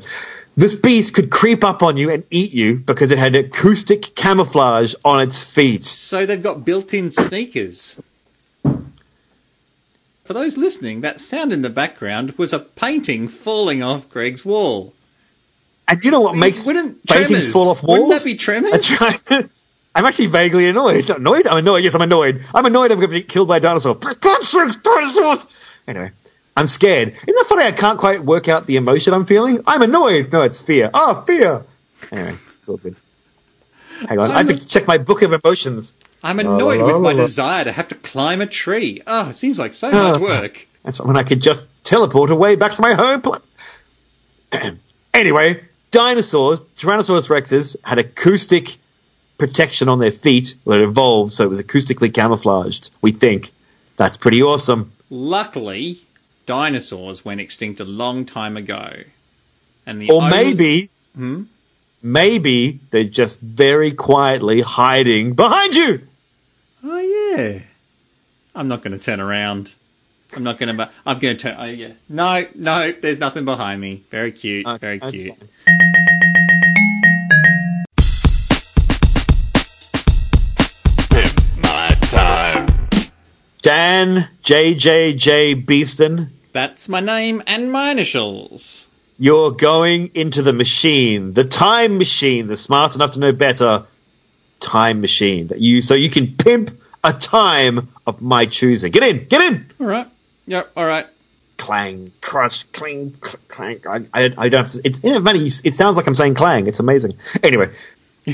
[0.55, 4.93] this beast could creep up on you and eat you because it had acoustic camouflage
[5.03, 5.83] on its feet.
[5.83, 7.99] So they've got built-in sneakers.
[10.23, 14.93] For those listening, that sound in the background was a painting falling off Greg's wall.
[15.87, 17.99] And you know what makes Wouldn't paintings Tremors- fall off walls?
[18.09, 19.49] Wouldn't that be Tremors?
[19.95, 21.07] I try- I'm actually vaguely annoyed.
[21.07, 21.47] Not annoyed?
[21.47, 21.83] I'm annoyed.
[21.83, 22.43] Yes, I'm annoyed.
[22.53, 23.95] I'm annoyed I'm going to be killed by a dinosaur.
[23.95, 25.45] For dinosaurs!
[25.87, 26.11] Anyway,
[26.57, 27.09] I'm scared.
[27.09, 27.63] Isn't that funny?
[27.65, 29.59] I can't quite work out the emotion I'm feeling.
[29.65, 30.31] I'm annoyed.
[30.33, 30.89] No, it's fear.
[30.93, 31.63] Oh, fear.
[32.11, 32.95] Anyway, it's all good.
[34.09, 34.31] Hang on.
[34.31, 35.93] I have to check my book of emotions.
[36.21, 37.13] I'm annoyed with my la, la.
[37.13, 39.01] desire to have to climb a tree.
[39.07, 40.11] Oh, it seems like so Ah.
[40.11, 40.67] much work.
[40.83, 43.43] That's when I could just teleport away back to my home planet.
[45.13, 48.77] anyway, dinosaurs, Tyrannosaurus rexes, had acoustic
[49.37, 50.55] protection on their feet.
[50.65, 52.91] Well, it evolved, so it was acoustically camouflaged.
[53.01, 53.51] We think
[53.97, 54.91] that's pretty awesome.
[55.09, 56.01] Luckily,
[56.45, 59.03] dinosaurs went extinct a long time ago.
[59.85, 61.43] And the Or only- maybe, hmm?
[62.01, 66.01] maybe they're just very quietly hiding behind you.
[66.83, 66.99] Oh
[67.37, 67.59] yeah.
[68.55, 69.73] I'm not going to turn around.
[70.35, 70.89] I'm not going to.
[71.05, 71.55] I'm going to turn.
[71.57, 71.91] Oh yeah.
[72.09, 72.91] No, no.
[72.91, 74.03] There's nothing behind me.
[74.11, 74.65] Very cute.
[74.65, 75.35] Uh, very That's cute.
[75.37, 75.49] fine.
[83.65, 86.29] Dan JJJ Beeston.
[86.53, 88.87] That's my name and my initials.
[89.17, 93.87] You're going into the machine, the time machine, the smart enough to know better
[94.59, 98.91] time machine that you so you can pimp a time of my choosing.
[98.91, 99.65] Get in, get in.
[99.79, 100.07] All right.
[100.45, 100.71] Yep.
[100.77, 101.07] All right.
[101.57, 103.87] Clang, crush, cling, cl- clank.
[103.87, 104.61] I, I, I don't.
[104.61, 105.39] Have to, it's yeah, funny.
[105.39, 106.67] It sounds like I'm saying clang.
[106.67, 107.13] It's amazing.
[107.41, 107.71] Anyway,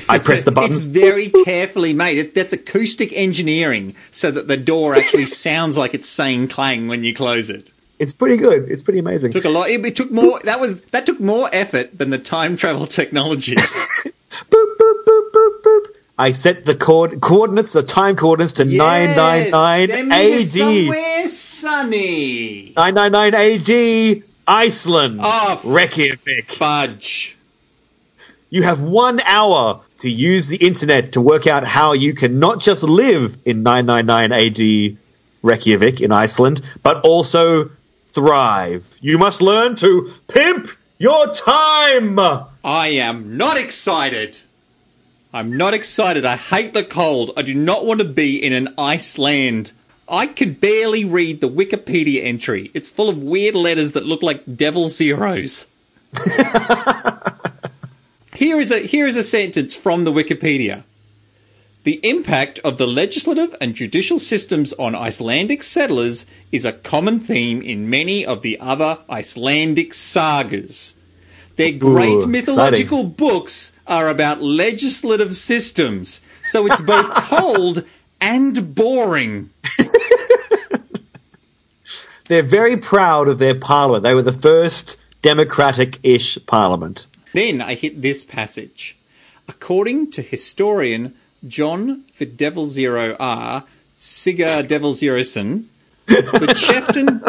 [0.08, 0.86] I press the It's buttons.
[0.86, 2.18] very carefully made.
[2.18, 7.04] It, that's acoustic engineering, so that the door actually sounds like it's saying clang when
[7.04, 7.72] you close it.
[8.00, 8.72] It's pretty good.
[8.72, 9.32] It's pretty amazing.
[9.32, 9.70] Took a lot.
[9.70, 10.40] It, it took more.
[10.44, 13.56] That was that took more effort than the time travel technology.
[13.56, 14.12] boop,
[14.50, 15.86] boop, boop, boop, boop.
[16.18, 18.78] I set the coord- coordinates, the time coordinates to Yes,
[19.18, 20.48] 999 send me to AD.
[20.48, 22.74] Somewhere sunny.
[22.76, 25.20] 999 AD, Iceland.
[25.24, 26.46] Oh, Reykjavik.
[26.52, 27.38] Fudge.
[28.52, 32.60] You have one hour to use the internet to work out how you can not
[32.60, 34.98] just live in 999 AD
[35.42, 37.72] Reykjavik in Iceland, but also
[38.08, 38.98] thrive.
[39.00, 42.20] You must learn to pimp your time.
[42.62, 44.40] I am not excited.
[45.34, 46.26] I'm not excited.
[46.26, 47.32] I hate the cold.
[47.38, 49.72] I do not want to be in an Iceland.
[50.10, 52.70] I can barely read the Wikipedia entry.
[52.74, 55.68] It's full of weird letters that look like devil zeros.
[58.42, 60.84] here is a here is a sentence from the Wikipedia.
[61.84, 67.62] The impact of the legislative and judicial systems on Icelandic settlers is a common theme
[67.62, 70.96] in many of the other Icelandic sagas.
[71.56, 77.86] Their great Ooh, mythological books are about legislative systems, so it's both cold
[78.20, 79.52] and boring.
[82.26, 84.04] They're very proud of their parliament.
[84.04, 87.06] They were the first democratic-ish parliament.
[87.34, 88.98] Then I hit this passage.
[89.48, 91.16] According to historian
[91.48, 93.64] John for Devil Zero R,
[93.98, 95.66] Sigar Devil Zeroson,
[96.08, 97.24] the chieftain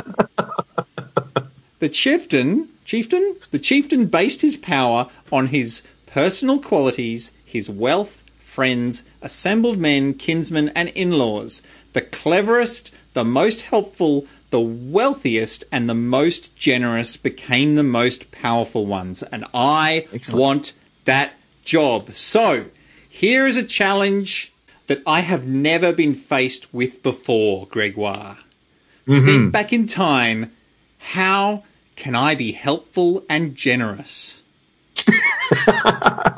[1.78, 9.04] the chieftain chieftain the chieftain based his power on his personal qualities, his wealth, friends,
[9.22, 11.62] assembled men, kinsmen, and in-laws.
[11.94, 18.86] The cleverest, the most helpful, the wealthiest, and the most generous became the most powerful
[18.86, 19.24] ones.
[19.24, 20.40] And I Excellent.
[20.40, 20.72] want
[21.06, 21.32] that
[21.64, 22.12] job.
[22.12, 22.66] So,
[23.08, 24.52] here is a challenge
[24.86, 28.38] that I have never been faced with before, Gregoire.
[29.08, 29.18] Mm-hmm.
[29.18, 30.52] Sent back in time,
[30.98, 31.64] how
[31.96, 34.42] can I be helpful and generous?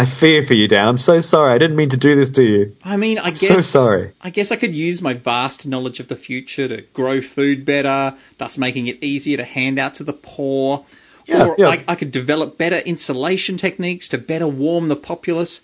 [0.00, 0.88] I fear for you, Dan.
[0.88, 1.52] I'm so sorry.
[1.52, 2.74] I didn't mean to do this to you.
[2.82, 4.12] I mean, I guess so sorry.
[4.22, 8.16] I guess I could use my vast knowledge of the future to grow food better,
[8.38, 10.86] thus making it easier to hand out to the poor.
[11.26, 11.68] Yeah, or yeah.
[11.68, 15.60] I, I could develop better insulation techniques to better warm the populace.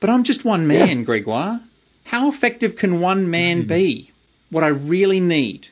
[0.00, 1.62] But I'm just one man, Gregoire.
[2.04, 3.68] How effective can one man Hmm.
[3.68, 4.10] be?
[4.50, 5.68] What I really need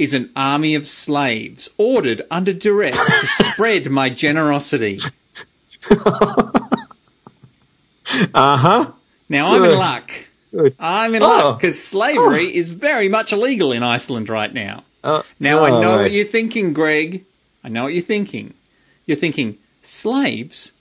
[0.00, 4.98] is an army of slaves ordered under duress to spread my generosity.
[8.34, 8.92] Uh huh.
[9.28, 10.10] Now I'm in luck.
[10.78, 11.26] I'm in Oh.
[11.26, 14.84] luck because slavery is very much illegal in Iceland right now.
[15.02, 16.02] Uh, Now I oh, know right.
[16.02, 17.24] what you're thinking, Greg.
[17.62, 18.54] I know what you're thinking.
[19.06, 20.72] You're thinking, slaves?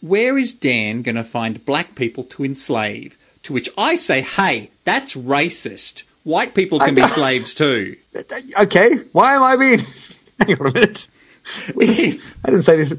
[0.00, 3.16] Where is Dan going to find black people to enslave?
[3.44, 6.02] To which I say, hey, that's racist.
[6.24, 7.96] White people can be slaves too.
[8.60, 8.90] Okay.
[9.12, 9.78] Why am I being?
[10.40, 11.08] Hang on a minute.
[11.68, 12.94] I didn't say this.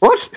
[0.00, 0.28] What?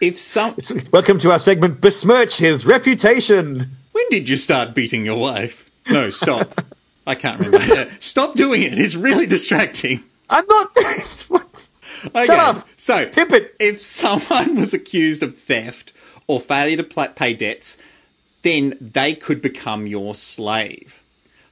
[0.00, 0.56] If some,
[0.92, 1.80] Welcome to our segment.
[1.80, 3.70] Besmirch his reputation.
[3.92, 5.70] when did you start beating your wife?
[5.90, 6.60] No, stop.
[7.06, 7.90] I can't remember.
[8.00, 8.78] Stop doing it.
[8.78, 10.02] It's really distracting.
[10.28, 10.76] I'm not.
[11.28, 11.68] what?
[12.06, 12.64] Okay, Shut up.
[12.76, 13.54] So, Pip it.
[13.58, 15.92] if someone was accused of theft
[16.26, 17.78] or failure to pay debts,
[18.42, 21.00] then they could become your slave.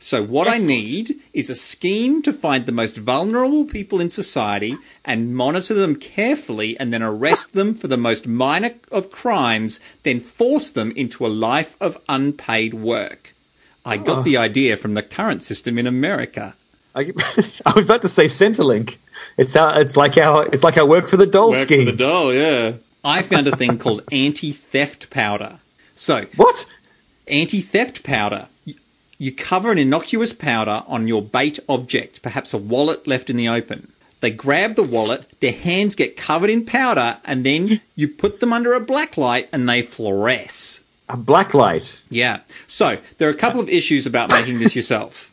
[0.05, 4.77] So, what I need is a scheme to find the most vulnerable people in society
[5.03, 10.21] and monitor them carefully and then arrest them for the most minor of crimes, then
[10.21, 13.33] force them into a life of unpaid work.
[13.83, 14.23] I got Oh.
[14.25, 14.43] the ah.
[14.43, 16.55] idea from the current system in America.
[16.95, 17.01] I,
[17.65, 18.99] I was about to say Centrelink.
[19.39, 19.81] It's our.
[19.81, 20.47] It's like our.
[20.49, 21.87] It's like our work for the doll Work scheme.
[21.87, 22.75] for the doll, yeah.
[23.03, 25.61] I found a thing called anti-theft powder.
[25.95, 26.67] So, what?
[27.27, 28.49] anti-theft powder.
[29.25, 33.49] You, cover an innocuous powder on your bait object, perhaps a wallet left in the
[33.49, 33.91] open.
[34.21, 38.53] They grab the wallet, their hands get covered in powder, and then you put them
[38.53, 40.83] under a black light and they fluoresce.
[41.09, 42.03] A black light.
[42.11, 42.41] Yeah.
[42.67, 45.33] So there are a couple of issues about making this yourself.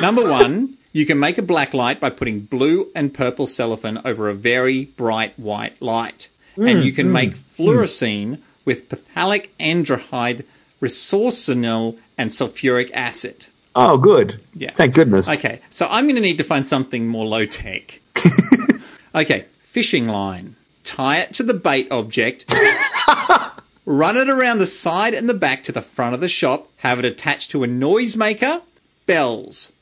[0.00, 4.28] Number one, you can make a black light by putting blue and purple cellophane over
[4.28, 6.28] a very bright white light.
[6.56, 7.38] and mm, you can mm, make mm.
[7.56, 10.44] fluorescein with phthalic anhydride,
[10.80, 13.46] resorcinol, and sulfuric acid.
[13.74, 14.40] Oh, good.
[14.54, 14.70] Yeah.
[14.72, 15.38] Thank goodness.
[15.38, 18.00] Okay, so I'm going to need to find something more low tech.
[19.14, 20.56] okay, fishing line.
[20.84, 22.52] Tie it to the bait object.
[23.86, 26.68] run it around the side and the back to the front of the shop.
[26.78, 28.62] Have it attached to a noisemaker.
[29.06, 29.72] Bells.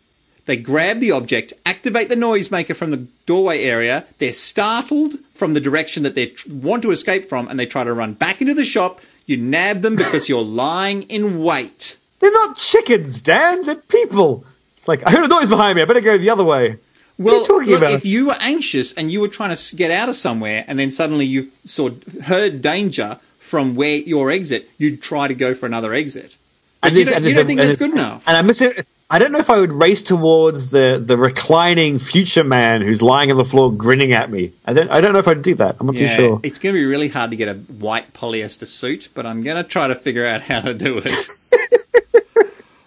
[0.46, 4.06] They grab the object, activate the noisemaker from the doorway area.
[4.18, 7.84] They're startled from the direction that they tr- want to escape from, and they try
[7.84, 9.00] to run back into the shop.
[9.26, 11.98] You nab them because you're lying in wait.
[12.20, 13.64] They're not chickens, Dan.
[13.64, 14.44] They're people.
[14.74, 15.82] It's like, I heard a noise behind me.
[15.82, 16.76] I better go the other way.
[17.18, 17.92] Well, what are you talking look, about?
[17.92, 20.90] if you were anxious and you were trying to get out of somewhere, and then
[20.90, 21.90] suddenly you saw
[22.24, 26.36] heard danger from where your exit, you'd try to go for another exit.
[26.80, 28.26] But you don't, you don't a- think and that's good enough.
[28.26, 28.70] And I'm missing.
[29.12, 33.32] I don't know if I would race towards the, the reclining future man who's lying
[33.32, 34.52] on the floor grinning at me.
[34.64, 34.88] I don't.
[34.88, 35.76] I don't know if I'd do that.
[35.80, 36.40] I'm not too sure.
[36.42, 39.62] it's going to be really hard to get a white polyester suit, but I'm going
[39.62, 41.10] to try to figure out how to do it.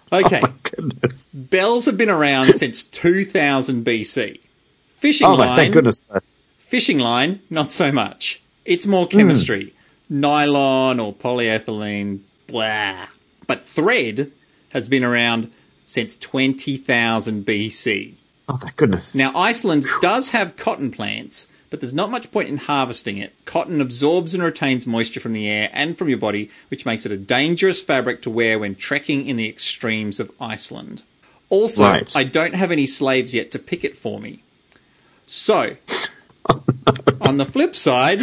[0.12, 1.46] okay, Oh Goodness.
[1.50, 4.40] bells have been around since 2000 BC.
[4.88, 6.04] Fishing Oh my, line, thank goodness.
[6.58, 8.40] Fishing line, not so much.
[8.64, 9.74] It's more chemistry.
[10.08, 10.20] Hmm.
[10.20, 13.06] Nylon or polyethylene, blah.
[13.46, 14.30] But thread
[14.70, 15.50] has been around
[15.84, 18.14] since 20,000 BC.
[18.48, 19.14] Oh, thank goodness.
[19.14, 23.32] Now, Iceland does have cotton plants, but there's not much point in harvesting it.
[23.44, 27.12] Cotton absorbs and retains moisture from the air and from your body, which makes it
[27.12, 31.02] a dangerous fabric to wear when trekking in the extremes of Iceland.
[31.50, 32.16] Also, Right.
[32.16, 34.40] I don't have any slaves yet to pick it for me.
[35.26, 35.76] So,
[37.20, 38.20] on the flip side,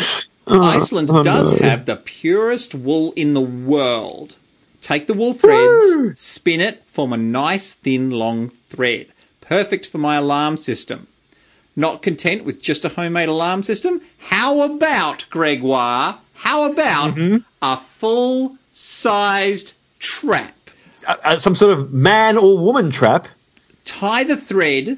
[0.47, 4.37] oh, Iceland oh, does have the purest wool in the world.
[4.81, 6.13] Take the wool threads, Woo!
[6.15, 9.07] spin it, form a nice thin long thread.
[9.39, 11.07] Perfect for my alarm system.
[11.75, 14.01] Not content with just a homemade alarm system?
[14.17, 17.17] How about, Gregoire, how about
[17.61, 20.55] a full sized trap?
[21.07, 23.27] Uh, some sort of man or woman trap.
[23.85, 24.97] tie the thread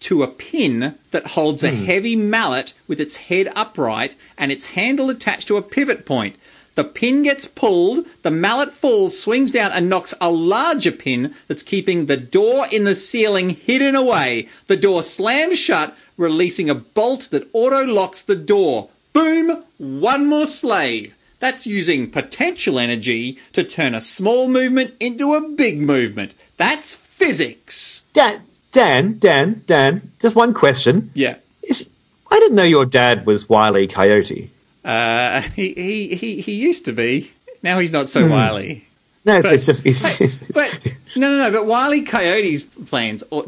[0.00, 5.10] to a pin that holds a heavy mallet with its head upright and its handle
[5.10, 6.36] attached to a pivot point.
[6.78, 11.64] The pin gets pulled, the mallet falls, swings down, and knocks a larger pin that's
[11.64, 14.46] keeping the door in the ceiling hidden away.
[14.68, 18.90] The door slams shut, releasing a bolt that auto locks the door.
[19.12, 19.64] Boom!
[19.78, 21.16] One more slave.
[21.40, 26.32] That's using potential energy to turn a small movement into a big movement.
[26.58, 28.04] That's physics.
[28.12, 30.12] Dan, Dan, Dan, Dan.
[30.20, 31.10] Just one question.
[31.14, 31.38] Yeah.
[31.64, 31.90] Is,
[32.30, 33.88] I didn't know your dad was Wile E.
[33.88, 34.52] Coyote.
[34.88, 37.30] Uh, he, he, he, he used to be.
[37.62, 38.86] Now he's not so wily.
[39.24, 39.86] No, it's, But- it's just.
[39.86, 41.50] It's, it's, But no, no, no.
[41.50, 43.44] But Wiley Coyote's plans, or,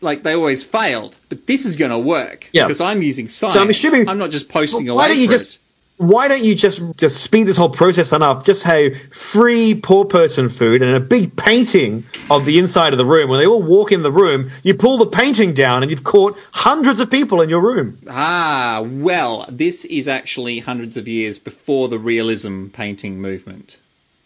[0.00, 1.18] like they always failed.
[1.28, 2.66] But this is going to work Yeah.
[2.66, 3.54] because I'm using science.
[3.54, 4.96] So I'm assuming- I'm not just posting away.
[4.96, 5.58] why don't you for just it.
[5.98, 8.44] Why don't you just just speed this whole process on up?
[8.44, 13.06] Just have free poor person food and a big painting of the inside of the
[13.06, 13.30] room.
[13.30, 16.38] When they all walk in the room, you pull the painting down and you've caught
[16.52, 17.98] hundreds of people in your room.
[18.08, 23.78] Ah, well, this is actually hundreds of years before the realism painting movement.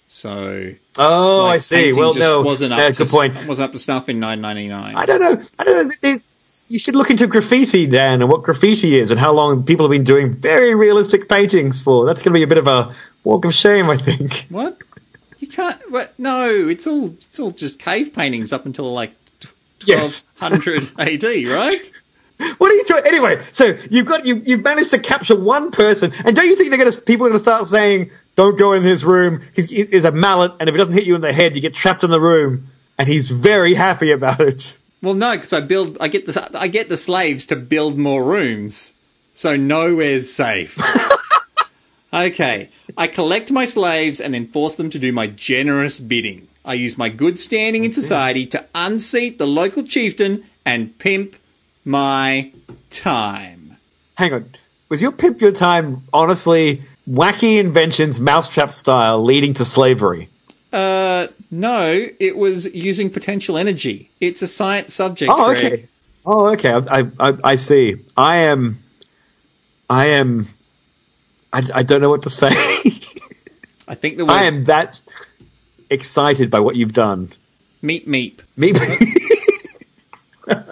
[0.09, 1.93] So Oh, like, I see.
[1.93, 3.47] Well, no, wasn't up to, good point.
[3.47, 4.97] Wasn't up to snuff in 999.
[4.97, 5.43] I don't know.
[5.59, 6.15] I don't know.
[6.71, 9.91] You should look into graffiti, Dan, and what graffiti is, and how long people have
[9.91, 12.07] been doing very realistic paintings for.
[12.07, 14.47] That's going to be a bit of a walk of shame, I think.
[14.51, 14.79] What?
[15.41, 15.79] You can't.
[15.91, 16.17] What?
[16.19, 19.13] No, it's all it's all just cave paintings up until like
[19.87, 20.31] Yes.
[20.39, 21.93] 1200 AD, right?
[22.59, 23.03] What are you doing?
[23.07, 26.71] Anyway, so you've got you you've managed to capture one person, and don't you think
[26.71, 29.43] they're going to people are going to start saying, "Don't go in his room.
[29.55, 31.75] He's, he's a mallet, and if it doesn't hit you in the head, you get
[31.75, 34.79] trapped in the room." And he's very happy about it.
[35.03, 35.97] Well, no, because I build.
[36.01, 38.93] I get the I get the slaves to build more rooms,
[39.35, 40.79] so nowhere's safe.
[42.15, 46.49] okay, I collect my slaves and then force them to do my generous bidding.
[46.65, 51.37] I use my good standing in society to unseat the local chieftain and pimp
[51.85, 52.53] my
[52.91, 53.79] time.
[54.19, 54.55] Hang on,
[54.91, 60.29] was your pimp your time honestly wacky inventions, mousetrap style, leading to slavery?
[60.73, 64.11] Uh, no, it was using potential energy.
[64.21, 65.33] It's a science subject.
[65.35, 65.65] Oh, Greg.
[65.73, 65.89] okay.
[66.25, 66.81] Oh, okay.
[66.91, 67.97] I, I, I see.
[68.17, 68.77] I am.
[69.89, 70.45] I am.
[71.53, 72.49] I, I don't know what to say.
[73.89, 75.01] I think the word I am that
[75.89, 77.29] excited by what you've done.
[77.83, 78.41] meep meep.
[78.57, 78.73] Me.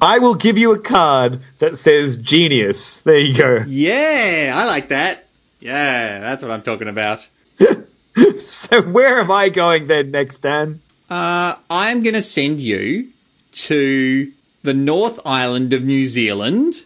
[0.00, 3.00] I will give you a card that says genius.
[3.00, 3.64] There you go.
[3.66, 5.26] Yeah, I like that.
[5.60, 7.28] Yeah, that's what I'm talking about.
[8.36, 10.80] So where am I going then next, Dan?
[11.08, 13.08] Uh, I'm going to send you
[13.52, 14.30] to
[14.62, 16.82] the North Island of New Zealand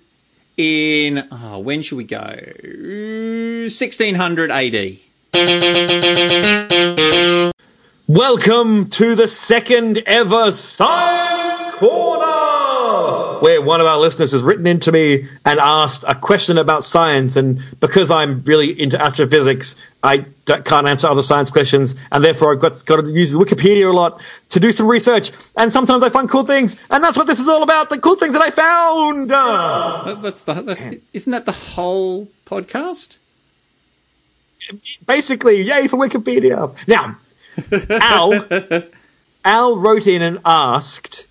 [0.57, 2.19] in, oh, when should we go?
[2.19, 4.99] 1600 AD.
[8.09, 12.25] Welcome to the second ever Science Corner,
[13.43, 17.37] where one of our listeners has written into me and asked a question about science.
[17.37, 22.61] And because I'm really into astrophysics, I can't answer other science questions, and therefore I've
[22.61, 25.31] got, got to use Wikipedia a lot to do some research.
[25.57, 28.17] And sometimes I find cool things, and that's what this is all about the cool
[28.17, 29.33] things that I found.
[29.33, 33.19] Uh, that's the, that, isn't that the whole podcast?
[35.07, 36.89] basically, yay for Wikipedia.
[36.89, 37.19] Now,
[37.91, 38.83] Al,
[39.45, 41.29] Al wrote in and asked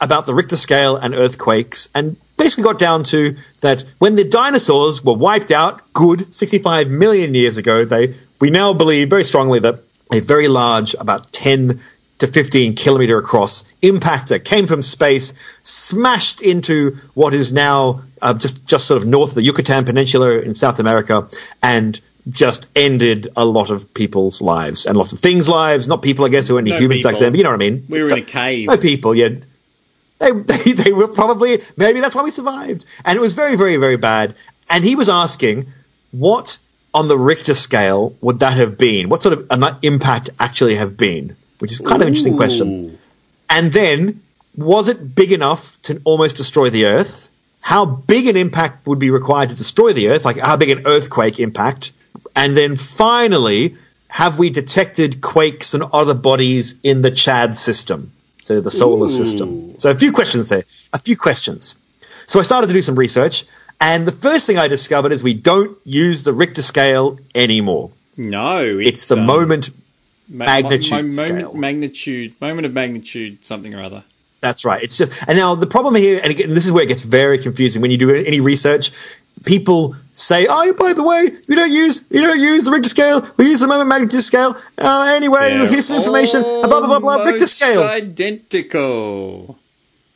[0.00, 5.04] about the Richter scale and earthquakes, and basically got down to that when the dinosaurs
[5.04, 9.80] were wiped out, good 65 million years ago, they we now believe very strongly that
[10.12, 11.80] a very large, about 10
[12.18, 18.66] to 15 kilometer across impactor came from space, smashed into what is now uh, just
[18.66, 21.28] just sort of north of the Yucatan Peninsula in South America,
[21.62, 25.88] and just ended a lot of people's lives and lots of things' lives.
[25.88, 27.62] Not people, I guess, who were any No humans back then, but you know what
[27.62, 27.86] I mean.
[27.88, 28.68] We were in a cave.
[28.68, 29.30] No people, yeah.
[30.20, 32.84] They, they, they were probably, maybe that's why we survived.
[33.04, 34.36] And it was very, very, very bad.
[34.70, 35.66] And he was asking,
[36.12, 36.58] what
[36.94, 39.08] on the Richter scale would that have been?
[39.08, 41.36] What sort of uh, an impact actually have been?
[41.58, 42.98] Which is kind of an interesting question.
[43.48, 44.22] And then,
[44.56, 47.28] was it big enough to almost destroy the Earth?
[47.60, 50.24] How big an impact would be required to destroy the Earth?
[50.24, 51.92] Like, how big an earthquake impact?
[52.34, 53.76] And then finally,
[54.08, 58.12] have we detected quakes and other bodies in the Chad system?
[58.42, 59.08] So the solar Ooh.
[59.10, 59.78] system.
[59.78, 60.64] So a few questions there.
[60.92, 61.74] A few questions.
[62.26, 63.44] So I started to do some research,
[63.80, 67.90] and the first thing I discovered is we don't use the Richter scale anymore.
[68.16, 69.70] No, it's, It's the um, moment
[70.28, 71.34] ma- magnitude mo- mo- scale.
[71.34, 74.04] moment, magnitude, moment of magnitude, something or other.
[74.40, 74.82] That's right.
[74.82, 77.38] It's just, and now the problem here, and again, this is where it gets very
[77.38, 78.90] confusing when you do any research.
[79.44, 83.26] People say, "Oh, by the way, we don't use you don't use the Richter scale.
[83.36, 84.54] We use the moment magnitude scale.
[84.76, 86.42] Uh, anyway, They're here's some information.
[86.42, 87.24] Blah blah blah blah.
[87.24, 89.59] Richter scale." identical.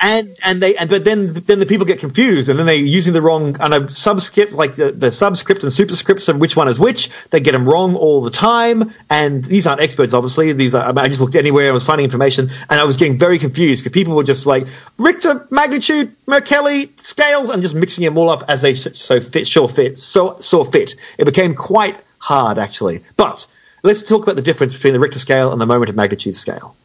[0.01, 3.13] And and they and but then then the people get confused and then they're using
[3.13, 6.81] the wrong and a subscript like the, the subscript and superscripts of which one is
[6.81, 8.91] which they get them wrong all the time.
[9.09, 10.53] And these aren't experts obviously.
[10.53, 12.51] These are I, I just looked anywhere and was finding information.
[12.69, 14.67] And I was getting very confused because people were just like
[14.99, 19.69] Richter magnitude Mercalli scales and just mixing them all up as they so fit sure
[19.69, 20.97] fit so saw fit.
[21.19, 23.05] It became quite hard actually.
[23.17, 23.47] But
[23.83, 26.77] let's talk about the difference between the Richter scale and the moment of magnitude scale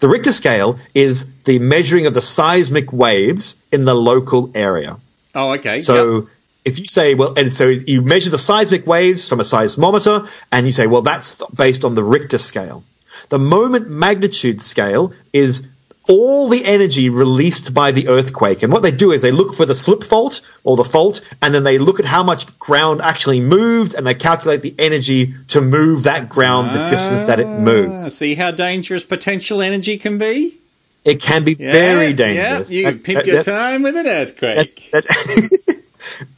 [0.00, 4.98] the Richter scale is the measuring of the seismic waves in the local area.
[5.34, 5.80] Oh, okay.
[5.80, 6.28] So Yep.
[6.64, 10.66] if you say, well, and so you measure the seismic waves from a seismometer, and
[10.66, 12.84] you say, well, that's based on the Richter scale.
[13.28, 15.68] The moment magnitude scale is
[16.06, 18.62] all the energy released by the earthquake.
[18.62, 21.54] And what they do is they look for the slip fault or the fault, and
[21.54, 25.60] then they look at how much ground actually moved, and they calculate the energy to
[25.60, 28.04] move that ground the distance that it Ah, moved.
[28.04, 30.58] See how dangerous potential energy can be?
[31.04, 32.70] It can be Yeah, very dangerous.
[32.72, 34.90] Yeah, you That's- pick that- your that- time with an earthquake.
[34.92, 35.68] That's,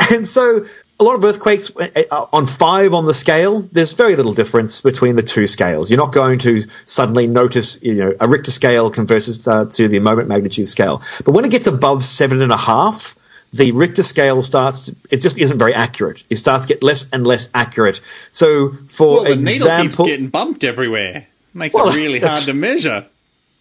[0.12, 0.64] and so
[0.98, 5.16] a lot of earthquakes uh, on five on the scale, there's very little difference between
[5.16, 5.90] the two scales.
[5.90, 9.98] You're not going to suddenly notice, you know, a Richter scale converses uh, to the
[10.00, 11.02] moment magnitude scale.
[11.24, 13.14] But when it gets above seven and a half,
[13.52, 16.24] the Richter scale starts, to, it just isn't very accurate.
[16.30, 18.00] It starts to get less and less accurate.
[18.30, 21.26] So, for well, the needle keeps example, getting bumped everywhere.
[21.52, 23.06] Makes Well, it really hard to measure.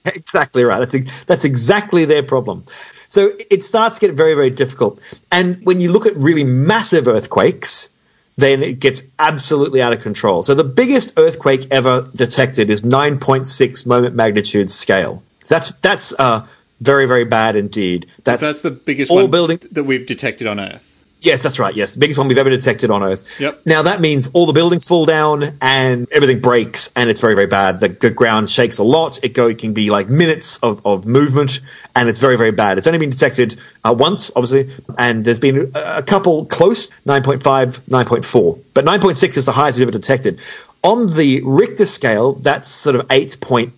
[0.06, 0.88] exactly right.
[0.88, 2.64] That's that's exactly their problem.
[3.08, 5.02] So it starts to get very very difficult.
[5.32, 7.96] And when you look at really massive earthquakes,
[8.38, 10.44] then it gets absolutely out of control.
[10.44, 15.24] So the biggest earthquake ever detected is 9.6 moment magnitude scale.
[15.40, 16.46] So that's that's uh,
[16.82, 18.08] very very bad indeed.
[18.24, 19.60] That's, So that's the biggest all one building.
[19.72, 20.95] that we've detected on Earth.
[21.26, 21.74] Yes, that's right.
[21.76, 23.42] Yes, the biggest one we've ever detected on Earth.
[23.42, 23.62] Yep.
[23.66, 27.48] Now that means all the buildings fall down and everything breaks, and it's very, very
[27.48, 27.80] bad.
[27.80, 29.24] The g- ground shakes a lot.
[29.24, 31.62] It go it can be like minutes of, of movement,
[31.96, 32.78] and it's very, very bad.
[32.78, 37.40] It's only been detected uh, once, obviously, and there's been a, a couple close 9.5,
[37.82, 40.40] 9.4, but 9.6 is the highest we've ever detected.
[40.84, 43.74] On the Richter scale, that's sort of eight point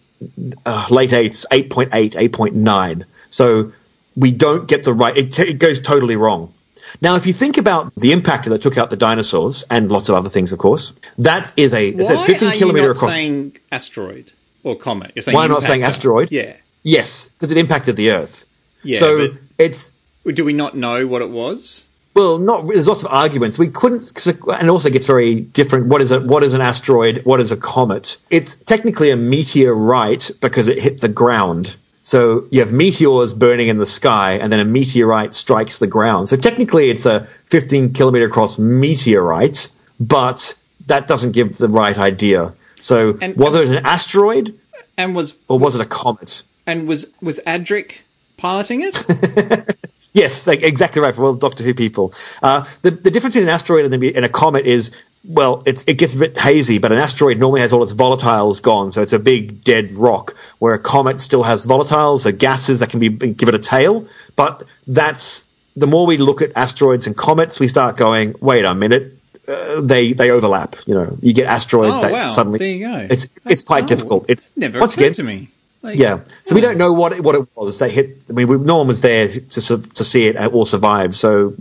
[0.66, 3.06] uh, late eights, 8.8, 8.9.
[3.30, 3.72] So
[4.18, 5.16] we don't get the right.
[5.16, 6.54] It, it goes totally wrong.
[7.02, 10.16] Now, if you think about the impactor that took out the dinosaurs and lots of
[10.16, 12.96] other things, of course, that is a it's a Why 15 are you kilometer not
[12.98, 13.12] across.
[13.12, 14.32] saying asteroid
[14.64, 15.12] or comet?
[15.16, 16.32] You're saying Why not saying asteroid?
[16.32, 16.56] Yeah.
[16.84, 18.46] yes, because it impacted the Earth.
[18.84, 19.28] Yeah, so
[19.58, 19.92] it's
[20.26, 21.88] Do we not know what it was?
[22.16, 23.60] well, not there's lots of arguments.
[23.60, 25.88] We couldn't, and it also gets very different.
[25.88, 27.22] What is a what is an asteroid?
[27.26, 28.18] What is a comet?
[28.32, 31.76] It's technically a meteorite because it hit the ground.
[32.08, 36.30] So you have meteors burning in the sky, and then a meteorite strikes the ground.
[36.30, 39.68] So technically, it's a 15 kilometer across meteorite,
[39.99, 40.55] but
[40.86, 42.53] that doesn't give the right idea.
[42.80, 44.58] So And- whether it's an asteroid
[44.97, 46.43] And was or was it a comet?
[46.66, 48.03] and was was Adric
[48.38, 49.76] piloting it?
[50.14, 52.12] Yes, like, exactly right for all Doctor Who people.
[52.41, 55.84] Uh, the, the difference between an asteroid and a, and a comet is, well, it,
[55.88, 59.02] it gets a bit hazy, but an asteroid normally has all its volatiles gone, so
[59.02, 63.00] it's a big dead rock, where a comet still has volatiles, so gases that can
[63.00, 64.06] be give it a tail.
[64.36, 68.74] But that's the more we look at asteroids and comets, we start going, wait a
[68.74, 69.14] minute.
[69.48, 71.18] Uh, they they overlap, you know.
[71.22, 72.28] You get asteroids Oh, that wow.
[72.28, 73.08] suddenly There you go.
[73.10, 74.30] it's it's quite oh, difficult.
[74.30, 75.50] It's Never once again to me.
[75.88, 76.66] Like, yeah, so we oh.
[76.66, 77.80] don't know what it, what it was.
[77.80, 78.18] They hit.
[78.30, 81.16] I mean, we, no one was there to to see it or survive.
[81.16, 81.54] So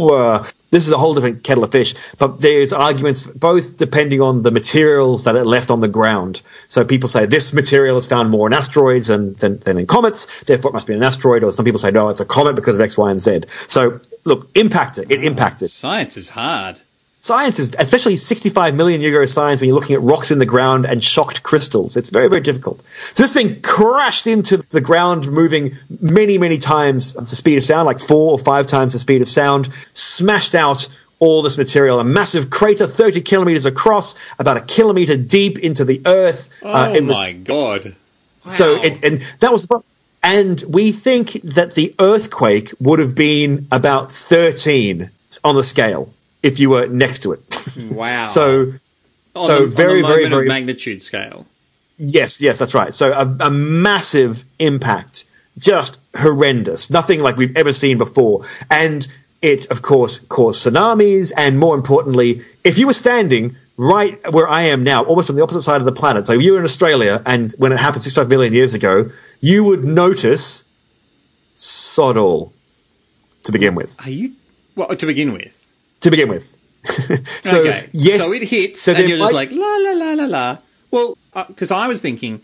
[0.00, 1.94] uh, this is a whole different kettle of fish.
[2.18, 6.42] But there's arguments both depending on the materials that it left on the ground.
[6.66, 10.42] So people say this material is found more in asteroids than, than than in comets.
[10.42, 11.44] Therefore, it must be an asteroid.
[11.44, 13.42] Or some people say no, it's a comet because of X, Y, and Z.
[13.68, 15.12] So look, impacted.
[15.12, 15.70] It impacted.
[15.70, 16.80] Science is hard.
[17.20, 20.46] Science is, especially 65 million year ago science, when you're looking at rocks in the
[20.46, 21.96] ground and shocked crystals.
[21.96, 22.86] It's very, very difficult.
[22.86, 27.86] So this thing crashed into the ground, moving many, many times the speed of sound,
[27.86, 30.86] like four or five times the speed of sound, smashed out
[31.18, 31.98] all this material.
[31.98, 36.60] A massive crater, 30 kilometers across, about a kilometer deep into the earth.
[36.62, 37.96] Oh Uh, it was my god!
[38.44, 39.80] so it, and that was the.
[40.22, 45.10] And we think that the earthquake would have been about 13
[45.44, 46.12] on the scale
[46.42, 47.42] if you were next to it.
[47.90, 48.26] Wow.
[48.38, 48.72] so
[49.34, 51.46] On so the- very, very, very- magnitude scale.
[51.98, 52.92] yes, yes, that's right.
[52.94, 55.24] So a, a massive impact,
[55.58, 58.42] just horrendous, nothing like we've ever seen before.
[58.70, 59.06] And
[59.42, 61.32] it, of course, caused tsunamis.
[61.36, 65.42] And more importantly, if you were standing right where I am now, almost on the
[65.42, 68.28] opposite side of the planet, so you were in Australia, and when it happened 65
[68.28, 69.10] million years ago,
[69.40, 70.64] you would notice
[71.54, 72.52] sod all
[73.44, 73.96] to begin with.
[74.04, 74.32] Are you?
[74.76, 75.57] Well, to begin with.
[76.00, 76.56] To begin with.
[77.42, 77.88] so okay.
[77.92, 80.58] yes, So it hits, so and you're just might- like la la la la la.
[80.90, 81.18] Well,
[81.48, 82.40] because I was thinking,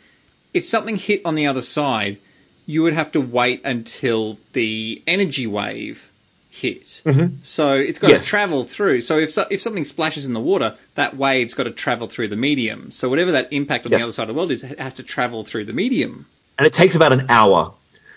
[0.53, 2.19] if something hit on the other side,
[2.67, 6.11] you would have to wait until the energy wave
[6.51, 7.03] hit.
[7.43, 8.15] So it's got Mm-hmm.
[8.15, 8.25] Yes.
[8.25, 9.01] to travel through.
[9.01, 12.29] So if so, if something splashes in the water, that wave's got to travel through
[12.29, 12.91] the medium.
[12.91, 14.03] So whatever that impact on Yes.
[14.03, 16.27] the other side of the world is, it has to travel through the medium.
[16.59, 17.73] and it takes about an hour.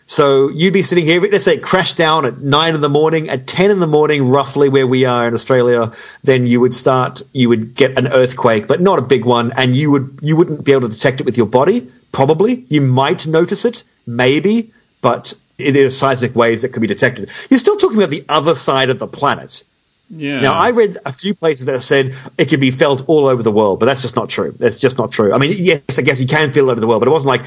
[0.10, 3.30] So you'd be sitting here, let's say it crashed down at nine in the morning,
[3.30, 5.92] at 10 in the morning, roughly where we are in Australia,
[6.24, 9.52] then you would start, you would get an earthquake, but not a big one.
[9.58, 11.92] And you would, you wouldn't be able to detect it with your body.
[12.14, 12.64] Probably.
[12.70, 17.30] You might notice it, maybe, but it is seismic waves that could be detected.
[17.50, 19.66] You're still talking about the other side of the planet.
[20.10, 20.40] Yeah.
[20.40, 23.44] Now, I read a few places that have said it could be felt all over
[23.44, 24.56] the world, but that's just not true.
[24.58, 25.34] That's just not true.
[25.34, 27.42] I mean, yes, I guess you can feel it over the world, but it wasn't
[27.42, 27.46] like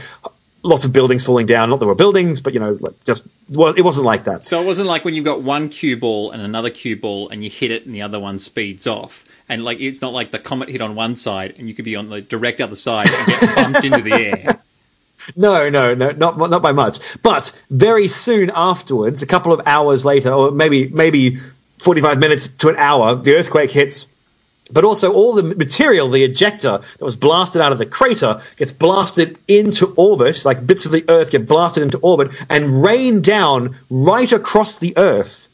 [0.63, 1.71] lots of buildings falling down.
[1.71, 4.45] Not there were buildings, but you know, like just well, it wasn't like that.
[4.45, 7.43] So it wasn't like when you've got one cue ball and another cue ball and
[7.45, 9.25] you hit it and the other one speeds off.
[9.49, 11.97] And like it's not like the comet hit on one side and you could be
[11.97, 14.63] on the direct other side and get bumped into the air.
[15.37, 17.23] No, no, no, not not by much.
[17.23, 21.37] But very soon afterwards, a couple of hours later, or maybe maybe
[21.79, 24.15] forty five minutes to an hour, the earthquake hits.
[24.73, 28.73] But also, all the material, the ejecta that was blasted out of the crater, gets
[28.73, 30.45] blasted into orbit.
[30.45, 34.95] Like bits of the Earth get blasted into orbit and rain down right across the
[34.97, 35.49] Earth.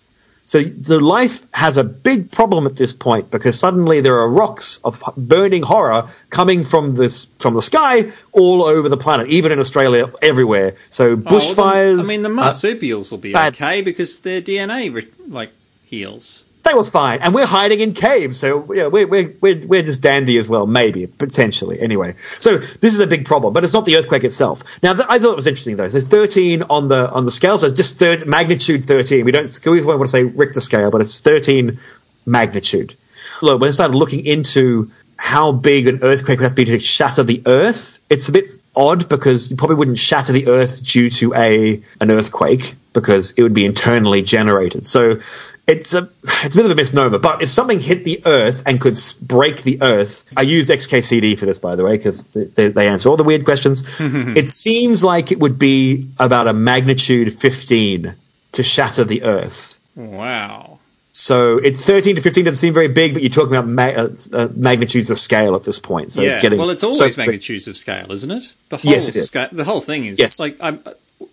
[0.45, 4.79] So the life has a big problem at this point because suddenly there are rocks
[4.85, 9.59] of burning horror coming from this from the sky all over the planet, even in
[9.59, 10.75] Australia, everywhere.
[10.89, 12.05] So Oh, well, the- bushfires.
[12.09, 13.55] I mean, the uh, marsupials will be bad.
[13.55, 15.51] okay because their DNA re- like
[15.85, 16.45] heals.
[16.67, 18.39] They were fine, and we're hiding in caves.
[18.39, 21.81] So we're we're we're, we're just dandy as well, maybe potentially.
[21.81, 24.62] Anyway, so this is a big problem, but it's not the earthquake itself.
[24.83, 25.89] Now, th- I thought it was interesting though.
[25.89, 29.25] So 13 on the on the scale, so it's just third magnitude 13.
[29.25, 31.79] We don't we want to say Richter scale, but it's 13
[32.27, 32.95] magnitude.
[33.43, 36.79] Look, when I started looking into how big an earthquake would have to be to
[36.79, 41.11] shatter the Earth, it's a bit odd because you probably wouldn't shatter the Earth due
[41.11, 44.87] to a an earthquake because it would be internally generated.
[44.87, 45.21] So
[45.67, 47.19] it's a it's a bit of a misnomer.
[47.19, 51.47] But if something hit the Earth and could break the Earth, I used XKCD for
[51.47, 53.85] this by the way because they, they answer all the weird questions.
[53.99, 58.14] it seems like it would be about a magnitude 15
[58.53, 59.81] to shatter the Earth.
[59.95, 60.76] Wow.
[61.19, 64.09] So it's 13 to 15 doesn't seem very big, but you're talking about ma- uh,
[64.35, 66.12] uh, magnitudes of scale at this point.
[66.12, 66.29] So yeah.
[66.29, 67.27] it's getting well, it's so always big.
[67.27, 68.55] magnitudes of scale, isn't it?
[68.69, 70.39] The whole Yes, it sca- the whole thing is Yes.
[70.39, 70.81] like I'm,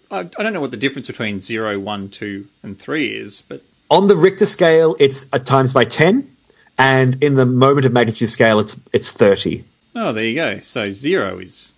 [0.10, 3.62] I, I don't know what the difference between zero, one, two, and three is, but
[3.90, 6.30] On the Richter scale, it's at times by 10,
[6.80, 9.66] and in the moment of magnitude scale, it's it's 30.
[9.98, 10.60] oh, there you go.
[10.60, 11.74] So zero is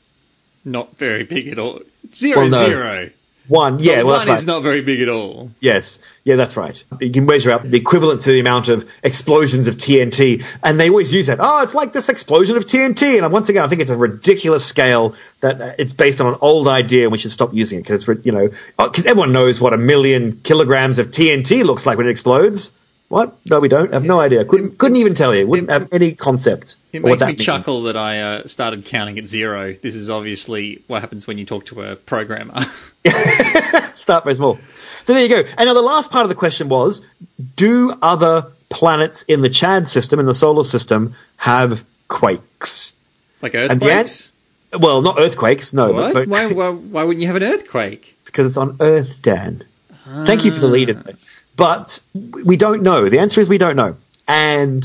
[0.64, 1.82] not very big at all.
[2.14, 2.68] Zero Well, no.
[2.68, 3.10] zero.
[3.48, 3.80] One.
[3.80, 4.38] Yeah, well, one right.
[4.38, 5.52] is not very big at all.
[5.60, 6.84] Yes, yeah, that's right.
[7.00, 10.90] You can measure out the equivalent to the amount of explosions of TNT, and they
[10.90, 11.40] always use that.
[11.42, 14.66] Oh, it's like this explosion of TNT, and once again, I think it's a ridiculous
[14.66, 17.84] scale that uh, it's based on an old idea, and we should stop using it
[17.84, 22.08] because you know because everyone knows what a million kilograms of TNT looks like when
[22.08, 22.78] it explodes.
[23.08, 23.36] What?
[23.46, 23.92] No, we don't.
[23.92, 24.44] I have no idea.
[24.46, 25.46] Couldn't couldn't even tell you.
[25.46, 26.76] Wouldn't have any concept.
[26.92, 27.44] It makes me means.
[27.44, 29.74] chuckle that I uh, started counting at zero.
[29.74, 32.62] This is obviously what happens when you talk to a programmer.
[33.94, 34.58] Start very small.
[35.04, 35.44] So there you go.
[35.58, 37.08] And now the last part of the question was:
[37.56, 42.94] Do other planets in the Chad system, in the solar system, have quakes?
[43.42, 44.32] like the earthquakes.
[44.80, 45.74] Well, not earthquakes.
[45.74, 46.14] No, What?
[46.14, 48.18] but, Why, why, why wouldn't you have an earthquake?
[48.26, 49.64] because it's on Earth, Dan.
[50.26, 50.98] Thank you for the lead.
[51.56, 52.02] But
[52.46, 53.08] we don't know.
[53.10, 53.98] The answer is we don't know.
[54.28, 54.84] And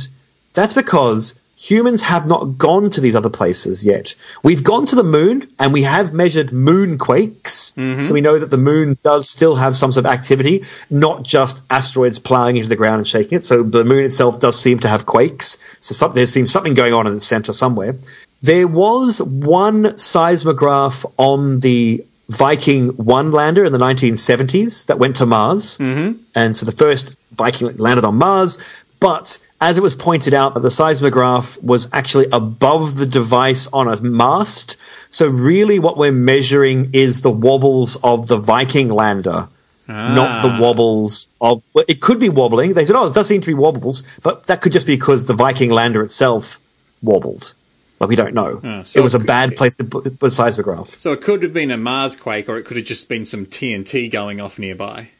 [0.55, 4.15] that's because humans have not gone to these other places yet.
[4.43, 7.73] We've gone to the moon and we have measured moon quakes.
[7.73, 8.03] Mm-hmm.
[8.03, 11.63] So we know that the moon does still have some sort of activity, not just
[11.69, 13.45] asteroids plowing into the ground and shaking it.
[13.45, 15.77] So the moon itself does seem to have quakes.
[15.81, 17.97] So some, there seems something going on in the center somewhere.
[18.43, 25.27] There was one seismograph on the Viking 1 lander in the 1970s that went to
[25.27, 25.77] Mars.
[25.79, 26.23] Mm-hmm.
[26.35, 28.85] And so the first Viking landed on Mars.
[29.01, 33.89] But as it was pointed out that the seismograph was actually above the device on
[33.89, 34.77] a mast.
[35.09, 39.49] So really what we're measuring is the wobbles of the Viking lander.
[39.89, 42.75] Not the wobbles of, well, it could be wobbling.
[42.75, 45.25] They said, oh, it does seem to be wobbles, but that could just be because
[45.25, 46.61] the Viking lander itself
[47.03, 47.57] wobbled.
[48.01, 48.61] But we don't know.
[48.65, 50.89] Ah, so it was a bad place to put, put a seismograph.
[50.89, 53.45] So it could have been a Mars quake, or it could have just been some
[53.45, 55.11] TNT going off nearby.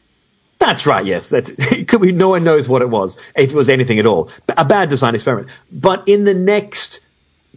[0.57, 1.05] That's right.
[1.05, 1.51] Yes, that's.
[1.85, 2.11] Could be.
[2.11, 4.29] No one knows what it was, if it was anything at all.
[4.57, 5.55] A bad design experiment.
[5.71, 7.05] But in the next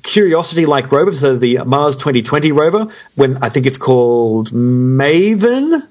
[0.02, 5.86] Curiosity-like rover, so the Mars 2020 rover, when I think it's called Maven.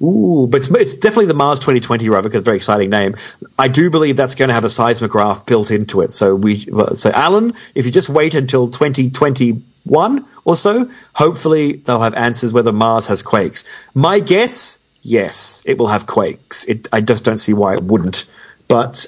[0.00, 3.16] Ooh, but it's, it's definitely the Mars 2020 rover because a very exciting name.
[3.58, 6.12] I do believe that's going to have a seismograph built into it.
[6.12, 6.54] So we,
[6.94, 12.72] so Alan, if you just wait until 2021 or so, hopefully they'll have answers whether
[12.72, 13.64] Mars has quakes.
[13.94, 16.64] My guess, yes, it will have quakes.
[16.64, 18.30] It, I just don't see why it wouldn't,
[18.68, 19.06] but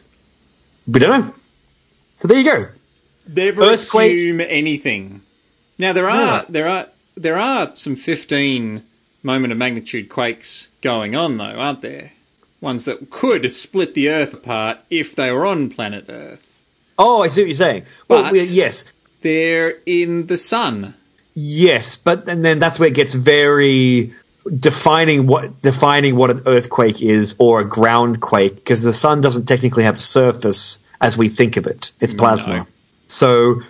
[0.88, 1.34] we don't know.
[2.14, 2.66] So there you go.
[3.32, 4.11] Never Earthquake.
[4.12, 5.22] assume anything.
[5.78, 6.45] Now there are Yeah.
[6.49, 6.86] there are
[7.16, 8.82] there are some fifteen
[9.22, 12.12] moment of magnitude quakes going on though, aren't there?
[12.60, 16.60] Ones that could split the Earth apart if they were on planet Earth.
[16.98, 17.84] Oh, I see what you're saying.
[18.08, 18.92] But- we- yes,
[19.22, 20.94] They're in the sun.
[21.34, 24.12] Yes, but and then that's where it gets very
[24.58, 29.46] defining what defining what an earthquake is or a ground quake because the sun doesn't
[29.46, 31.92] technically have a surface as we think of it.
[32.00, 32.56] It's plasma.
[32.56, 32.66] No.
[33.08, 33.60] So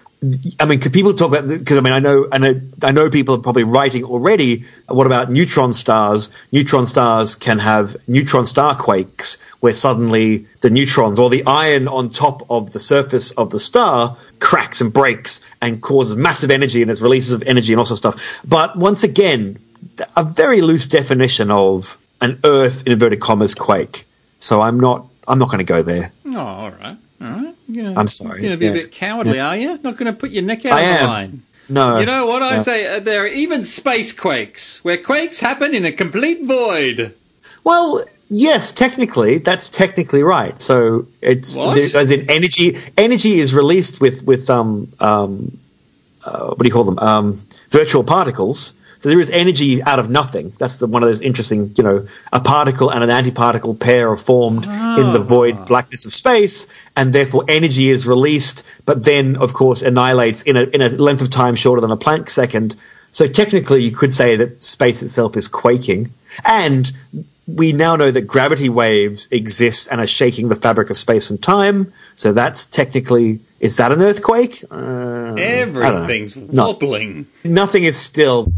[0.59, 3.09] I mean, could people talk about because I mean I know I know I know
[3.09, 4.64] people are probably writing already.
[4.87, 6.29] What about neutron stars?
[6.53, 12.11] Neutron stars can have neutron star quakes where suddenly the neutrons or the iron on
[12.11, 16.91] top of the surface of the star cracks and breaks and causes massive energy and
[16.91, 18.43] its releases of energy and all sorts of stuff.
[18.47, 19.59] But once again,
[20.16, 24.05] a very loose definition of an Earth in inverted commas quake.
[24.39, 26.12] So I'm not I'm not going to go there.
[26.27, 27.55] Oh, all right, all right.
[27.68, 28.71] You know, I'm sorry, You're gonna be yeah.
[28.73, 29.79] a bit cowardly, are you?
[29.83, 31.07] Not going to put your neck out I on the am.
[31.09, 31.43] line.
[31.68, 32.62] No, You know what I no.
[32.62, 32.97] say?
[32.97, 37.14] Uh, there are even space quakes, where quakes happen in a complete void.
[37.62, 40.61] Well, yes, technically, that's technically right.
[40.61, 41.77] So it's What?
[41.79, 42.77] as in energy.
[42.97, 45.59] Energy is released with with um um
[46.25, 46.99] uh, what do you call them?
[46.99, 47.41] Um,
[47.71, 48.75] virtual particles.
[49.01, 50.53] So there is energy out of nothing.
[50.59, 54.16] That's the one of those interesting, you know, a particle and an antiparticle pair are
[54.16, 55.26] formed in the oh.
[55.26, 60.59] void blackness of space, and therefore energy is released, but then, of course, annihilates in
[60.59, 62.76] a in a length of time shorter than a Planck second.
[63.13, 66.13] So technically, you could say that space itself is quaking,
[66.45, 66.91] and
[67.47, 71.43] we now know that gravity waves exist and are shaking the fabric of space and
[71.43, 71.93] time.
[72.17, 74.65] So that's technically is that an earthquake?
[74.71, 75.35] Uh.
[75.35, 77.27] Everything's wobbling.
[77.45, 78.53] Nothing is still.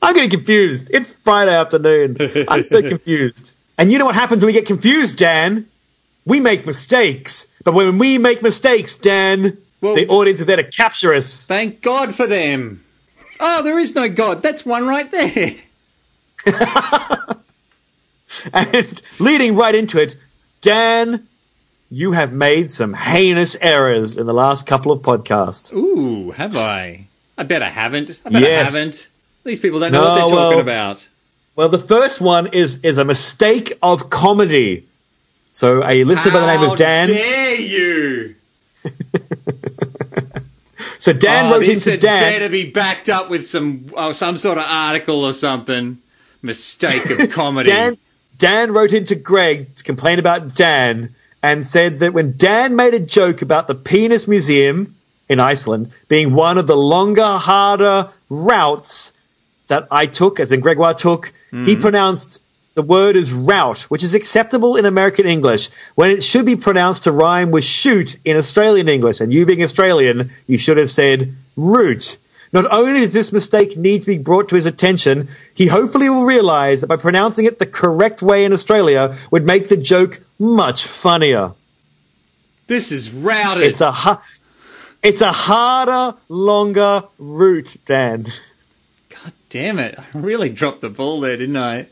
[0.00, 0.90] I'm getting confused.
[0.92, 2.16] It's Friday afternoon.
[2.48, 3.54] I'm so confused.
[3.76, 5.68] And you know what happens when we get confused, Dan?
[6.24, 7.48] We make mistakes.
[7.64, 11.46] But when we make mistakes, Dan, Well- the audience are there to capture us.
[11.46, 12.84] Thank God for them.
[13.40, 14.42] Oh, there is no God.
[14.42, 15.52] That's one right there.
[18.52, 20.14] And leading right into it,
[20.60, 21.26] Dan,
[21.90, 25.72] you have made some heinous errors in the last couple of podcasts.
[25.72, 27.06] Ooh, have I?
[27.38, 28.20] I bet I haven't.
[28.26, 28.74] I bet Yes.
[28.74, 29.08] I haven't.
[29.44, 31.08] These people don't know No, what they're talking well- about.
[31.56, 34.86] Well, the first one is is a mistake of comedy.
[35.52, 37.08] So a listener by the name of Dan.
[37.08, 38.34] dare you?
[40.98, 42.32] So Dan Oh, wrote into Dan.
[42.32, 45.98] better be backed up with some oh, some sort of article or something.
[46.42, 47.70] Mistake of comedy.
[47.70, 47.98] Dan,
[48.36, 53.00] Dan wrote into Greg to complain about Dan and said that when Dan made a
[53.00, 54.96] joke about the penis museum
[55.28, 59.12] in Iceland being one of the longer, harder routes
[59.68, 61.80] that I took, as in Gregoire took, he mm.
[61.80, 62.40] pronounced
[62.78, 67.02] the word is route, which is acceptable in American English, when it should be pronounced
[67.02, 69.20] to rhyme with shoot in Australian English.
[69.20, 72.18] And you being Australian, you should have said route.
[72.52, 76.24] Not only does this mistake need to be brought to his attention, he hopefully will
[76.24, 80.86] realize that by pronouncing it the correct way in Australia would make the joke much
[80.86, 81.54] funnier.
[82.68, 83.64] this is routed.
[83.64, 84.22] It's a ha-
[85.02, 88.26] it's a harder, longer route, Dan.
[89.10, 89.98] God damn it!
[89.98, 91.88] I really dropped the ball there, didn't I?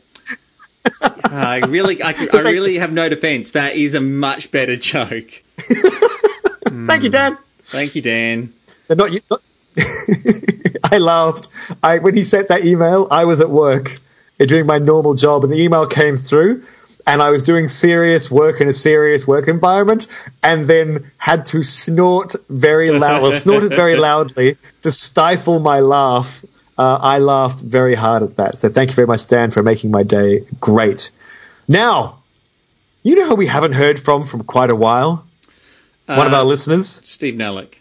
[1.01, 3.51] I really, I, I really have no defense.
[3.51, 5.43] That is a much better joke.
[5.57, 7.37] Thank you, Dan.
[7.63, 8.53] Thank you, Dan.
[8.87, 9.41] They're not, not
[10.91, 11.49] I laughed.
[11.83, 13.99] I when he sent that email, I was at work
[14.39, 16.63] eh, doing my normal job, and the email came through,
[17.05, 20.07] and I was doing serious work in a serious work environment,
[20.41, 26.43] and then had to snort very loud, snorted very loudly to stifle my laugh.
[26.77, 28.55] Uh, I laughed very hard at that.
[28.57, 31.11] So thank you very much, Dan, for making my day great.
[31.67, 32.19] Now,
[33.03, 35.25] you know who we haven't heard from from quite a while?
[36.05, 37.01] One of Uh, our listeners.
[37.03, 37.79] Steve Nellick.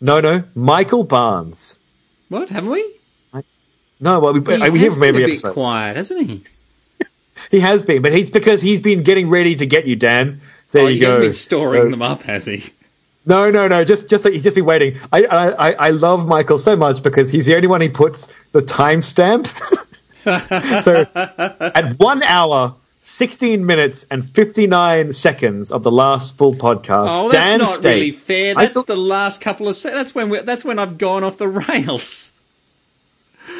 [0.00, 1.78] No, no, Michael Barnes.
[2.28, 2.92] What haven't we?
[3.98, 5.54] No, well, we, He we hear from been every episode.
[5.54, 6.42] quiet, hasn't he?
[7.50, 10.40] He has been, but he's because he's been getting ready to get you, Dan.
[10.72, 11.30] There oh, you go.
[11.30, 12.64] storing So- them up, has he?
[13.26, 13.84] No, no, no.
[13.84, 14.96] Just, just that he's just been waiting.
[15.12, 15.24] I,
[15.58, 19.46] I, I- love Michael so much because he's the only one who puts the timestamp.
[20.82, 27.08] so, at one hour, sixteen minutes and fifty nine seconds of the last full podcast,
[27.10, 28.24] Oh, that's Dan not really states.
[28.24, 28.54] fair.
[28.54, 29.76] That's thought- the last couple of.
[29.76, 30.28] Se- that's when.
[30.30, 32.32] We, that's when I've gone off the rails.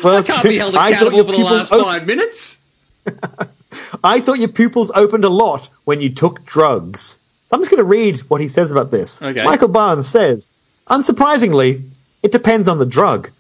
[0.02, 2.58] well, I can't be held accountable for the last five minutes.
[4.02, 7.18] I thought your pupils opened a lot when you took drugs.
[7.47, 9.22] So I'm just going to read what he says about this.
[9.22, 9.44] Okay.
[9.44, 10.53] Michael Barnes says,
[10.88, 11.88] unsurprisingly,
[12.22, 13.30] it depends on the drug.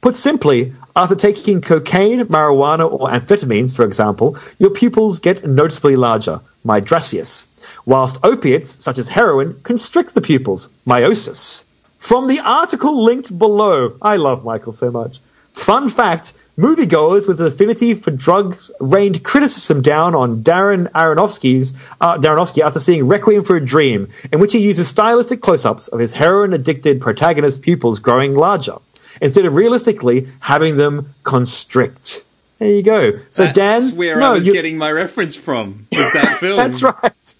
[0.00, 6.40] Put simply, after taking cocaine, marijuana, or amphetamines, for example, your pupils get noticeably larger,
[6.64, 7.48] mydriasis,
[7.86, 11.64] whilst opiates, such as heroin, constrict the pupils, miosis.
[11.98, 15.18] From the article linked below, I love Michael so much.
[15.54, 22.18] Fun fact, moviegoers with an affinity for drugs rained criticism down on Darren Aronofsky's uh,
[22.18, 26.12] Aronofsky after seeing Requiem for a Dream, in which he uses stylistic close-ups of his
[26.12, 28.76] heroin-addicted protagonist's pupils growing larger,
[29.20, 32.24] instead of realistically having them constrict.
[32.58, 33.12] There you go.
[33.28, 35.86] So That's Dan, where no, I was you- getting my reference from.
[35.92, 36.56] Was that film?
[36.56, 37.36] that's right.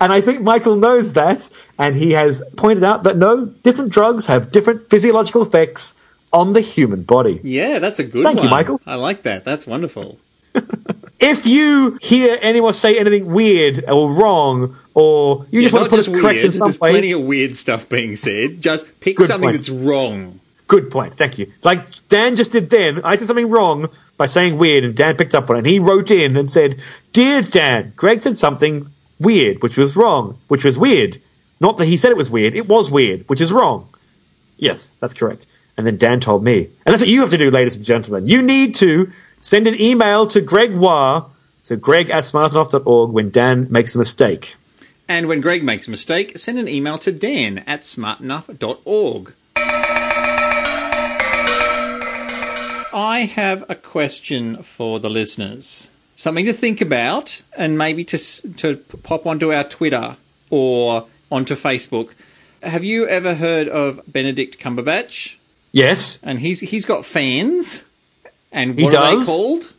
[0.00, 4.26] And I think Michael knows that, and he has pointed out that no, different drugs
[4.26, 5.98] have different physiological effects
[6.32, 7.40] on the human body.
[7.42, 8.48] Yeah, that's a good Thank you.
[8.50, 8.80] Michael.
[8.86, 9.44] I like that.
[9.44, 10.18] That's wonderful.
[11.24, 15.96] If you hear anyone say anything weird or wrong, or you just Yeah, want to
[15.96, 16.44] put us correct weird.
[16.46, 18.60] in some There's way, plenty of weird stuff being said.
[18.60, 19.56] Just pick Good something point.
[19.58, 20.40] that's wrong.
[20.66, 21.14] good point.
[21.14, 21.52] Thank you.
[21.62, 23.02] Like Dan just did then.
[23.04, 25.58] I did something wrong by saying weird, and Dan picked up on it.
[25.60, 28.88] And he wrote in and said, "Dear Dan, Greg said something
[29.20, 31.18] weird, which was wrong, which was weird.
[31.60, 32.56] Not that he said it was weird.
[32.56, 33.88] It was weird, which is wrong.
[34.56, 35.46] Yes, that's correct."
[35.76, 38.26] And then Dan told me, and that's what you have to do, ladies and gentlemen.
[38.26, 39.10] You need to
[39.40, 41.26] send an email to Gregoire,
[41.62, 44.54] so Greg at smartenough.org when Dan makes a mistake.
[45.08, 49.34] And when Greg makes a mistake, send an email to dan at smartenough.org.
[52.94, 55.90] I have a question for the listeners.
[56.14, 60.16] Something to think about and maybe to, to pop onto our Twitter
[60.50, 62.10] or onto Facebook.
[62.62, 65.36] Have you ever heard of Benedict Cumberbatch?
[65.72, 67.84] Yes, And he's he's got fans.
[68.52, 69.72] And what are they called?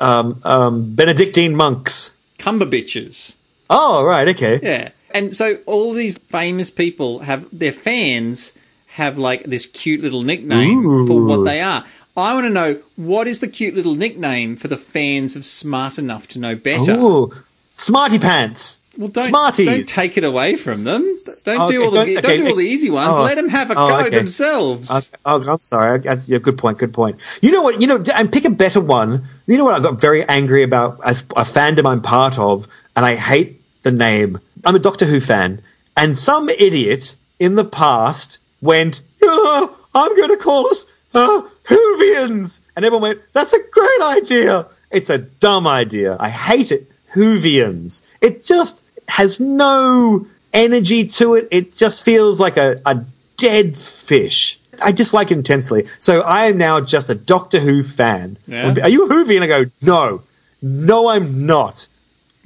[0.00, 2.16] um, um, Benedictine monks.
[2.38, 3.34] Cumberbitches.
[3.68, 4.60] Oh, right, okay.
[4.62, 4.90] Yeah.
[5.10, 8.52] And so all these famous people have their fans
[8.88, 11.84] have like this cute little nickname for what they are.
[12.16, 15.98] I want to know what is the cute little nickname for the fans of Smart
[15.98, 16.92] Enough to Know Better.
[16.92, 17.32] Ooh,
[17.66, 18.80] Smarty Pants.
[18.96, 19.66] Well, don't, Smarties.
[19.66, 21.02] don't take it away from them.
[21.44, 23.16] Don't do Okay, all the don't- okay, do all the easy ones.
[23.16, 24.10] oh, Let them have a oh, go okay.
[24.10, 24.90] themselves.
[24.90, 26.00] Okay, Oh, I'm sorry.
[26.00, 26.78] That's a good point.
[26.78, 27.20] Good point.
[27.42, 27.80] You know what?
[27.80, 29.24] You know, and pick a better one.
[29.46, 29.74] You know what?
[29.74, 32.66] I got very angry about as a fandom I'm part of,
[32.96, 34.38] and I hate the name.
[34.64, 35.60] I'm a Doctor Who fan,
[35.96, 42.60] and some idiot in the past went, "Oh, "I'm going to call us uh, Whovians,"
[42.76, 46.16] and everyone went, "That's a great idea." It's a dumb idea.
[46.20, 46.90] I hate it.
[47.14, 48.02] Whovians.
[48.20, 51.48] It's just has no energy to it.
[51.50, 53.04] It just feels like a, a
[53.36, 54.58] dead fish.
[54.82, 55.86] I dislike it intensely.
[55.98, 58.38] So I am now just a Doctor Who fan.
[58.46, 58.74] Yeah.
[58.82, 59.42] Are you a Whovian?
[59.42, 60.22] I go, no.
[60.62, 61.88] No, I'm not.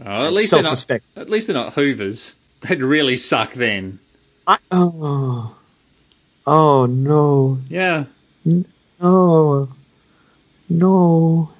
[0.04, 0.90] Oh, at least they're not.
[1.16, 2.34] At least they're not Hoovers.
[2.60, 4.00] They'd really suck then.
[4.46, 5.56] I, oh.
[6.46, 7.58] Oh, no.
[7.68, 8.06] Yeah.
[9.00, 9.68] No.
[10.68, 11.50] No.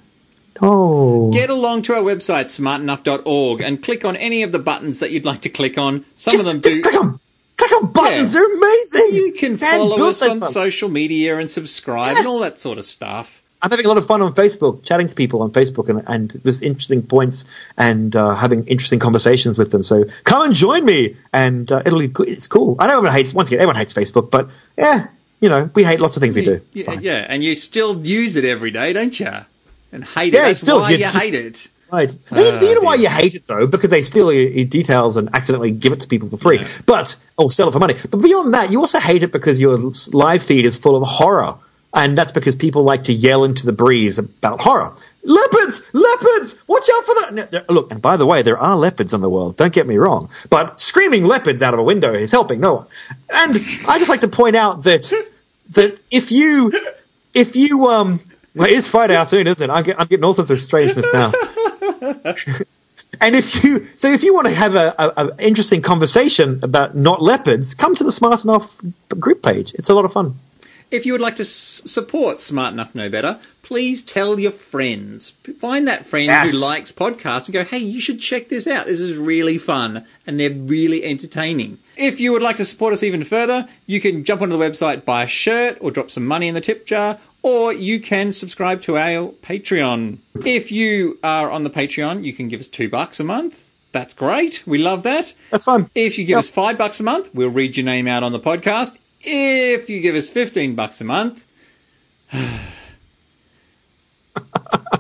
[0.61, 1.31] No.
[1.33, 5.25] Get along to our website, smartenough.org, and click on any of the buttons that you'd
[5.25, 6.05] like to click on.
[6.15, 6.83] Some just, of them just do.
[6.83, 7.21] click on,
[7.57, 8.35] click on buttons.
[8.35, 8.41] Yeah.
[8.41, 9.09] They're amazing.
[9.13, 10.53] You can Dan follow us on buttons.
[10.53, 12.19] social media and subscribe Yes.
[12.21, 13.43] and all that sort of stuff.
[13.61, 16.33] I'm having a lot of fun on Facebook, chatting to people on Facebook, and, and
[16.45, 17.45] with interesting points
[17.77, 19.83] and uh, having interesting conversations with them.
[19.83, 22.77] So come and join me, and uh, it'll be it's cool.
[22.79, 25.09] I know everyone hates once again everyone hates Facebook, but yeah,
[25.41, 26.61] you know we hate lots of things we do.
[26.73, 29.33] Yeah, yeah, and you still use it every day, don't you?
[29.93, 30.45] And hate Yeah, it.
[30.47, 31.69] That's still, why you hate it.
[31.91, 32.15] Right.
[32.31, 33.67] I mean, Ah, you know why you hate it though?
[33.67, 36.59] Because they steal your, your details and accidentally give it to people for free.
[36.59, 36.69] Yeah.
[36.85, 37.95] But or sell it for money.
[38.11, 39.79] But beyond that, you also hate it because your
[40.13, 41.55] live feed is full of horror,
[41.95, 44.93] and that's because people like to yell into the breeze about horror.
[45.25, 46.63] Leopards, leopards!
[46.69, 47.53] Watch out for that!
[47.53, 49.57] No, Look, and by the way, there are leopards in the world.
[49.57, 52.87] Don't get me wrong, but screaming leopards out of a window is helping no one.
[53.33, 55.11] And I just like to point out that
[55.71, 56.71] that if you
[57.33, 58.19] if you um
[58.59, 59.73] well, it's Friday afternoon, isn't it?
[59.73, 61.33] I'm, get, I'm getting all sorts of strangeness now.
[63.21, 66.95] and if you so if you want to have a, a, a interesting conversation about
[66.97, 68.81] not leopards, come to the Smart Enough
[69.19, 69.75] group page.
[69.75, 70.39] It's a lot of fun.
[70.91, 75.33] If you would like to s- support Smart Enough Know Better, please tell your friends.
[75.61, 76.53] Find that friend Yes.
[76.55, 78.87] who likes podcasts and go, hey, you should check this out.
[78.87, 81.77] This is really fun and they're really entertaining.
[81.95, 85.05] If you would like to support us even further, you can jump onto the website,
[85.05, 87.19] buy a shirt, or drop some money in the tip jar,
[87.49, 90.19] or you can subscribe to our Patreon.
[90.45, 93.71] If you are on the Patreon, you can give us two bucks a month.
[93.93, 94.63] That's great.
[94.67, 95.33] We love that.
[95.51, 95.87] That's fun.
[95.95, 96.39] If you give Yep.
[96.41, 98.99] us five bucks a month, we'll read your name out on the podcast.
[99.23, 101.45] If you give us 15 bucks a month,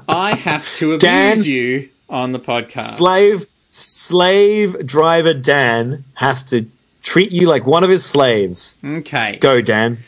[0.08, 1.42] I have to abuse Dan.
[1.44, 2.96] you on the podcast.
[2.96, 6.66] Slave slave driver Dan has to
[7.02, 8.78] treat you like one of his slaves.
[8.82, 9.36] Okay.
[9.40, 9.98] Go, Dan.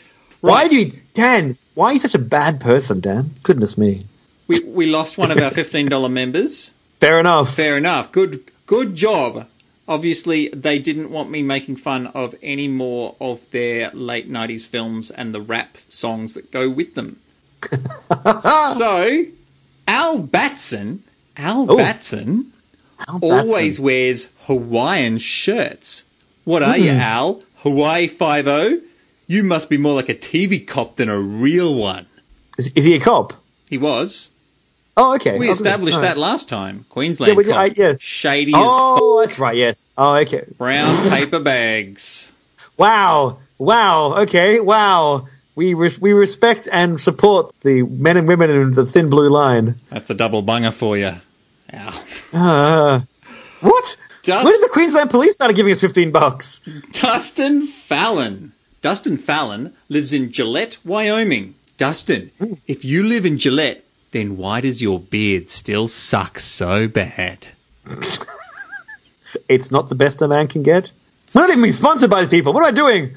[0.41, 1.55] Why do you Dan?
[1.73, 3.31] Why are you such a bad person, Dan?
[3.43, 4.01] Goodness me.
[4.47, 6.73] We, we lost one of our $15 members.
[6.99, 7.53] Fair enough.
[7.53, 8.11] Fair enough.
[8.11, 9.47] Good good job.
[9.87, 15.11] Obviously, they didn't want me making fun of any more of their late 90s films
[15.11, 17.19] and the rap songs that go with them.
[18.77, 19.25] so,
[19.87, 21.03] Al Batson,
[21.37, 21.77] Al Oh.
[21.77, 22.51] Batson
[23.07, 23.49] Al Batson.
[23.49, 26.05] always wears Hawaiian shirts.
[26.43, 26.99] What are you, hmm.
[26.99, 27.41] Al?
[27.57, 28.81] Hawaii 50?
[29.31, 32.05] You must be more like a TV cop than a real one.
[32.57, 33.31] Is, is he a cop?
[33.69, 34.29] He was.
[34.97, 35.39] Oh, okay.
[35.39, 36.85] We Oh, established that last time.
[36.89, 37.55] Queensland Yeah, cop.
[37.61, 37.93] I- yeah.
[37.97, 39.55] Shady as Oh, that's right.
[39.55, 39.83] Yes.
[39.97, 40.43] Oh, okay.
[40.57, 42.29] brown paper bags.
[42.75, 43.37] Wow.
[43.57, 44.15] Wow.
[44.23, 44.59] Okay.
[44.59, 45.27] Wow.
[45.55, 49.79] We re- we respect and support the men and women in the thin blue line.
[49.89, 51.13] That's a double bunger for you.
[51.73, 52.03] Ow.
[52.33, 52.99] Uh,
[53.61, 53.95] what?
[54.23, 56.59] Just- when did the Queensland Police start giving us fifteen bucks?
[56.91, 58.51] Dustin Fallon.
[58.81, 61.55] Dustin Fallon lives in Gillette, Wyoming.
[61.77, 62.31] Dustin,
[62.67, 67.47] if you live in Gillette, then why does your beard still suck so bad?
[69.47, 70.91] It's not the best a man can get.
[71.33, 72.53] Not even sponsored by these people.
[72.53, 73.15] What am I doing?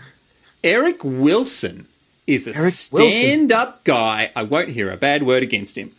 [0.63, 1.87] Eric Wilson
[2.27, 4.31] is a Eric stand up guy.
[4.37, 5.93] I won't hear a bad word against him.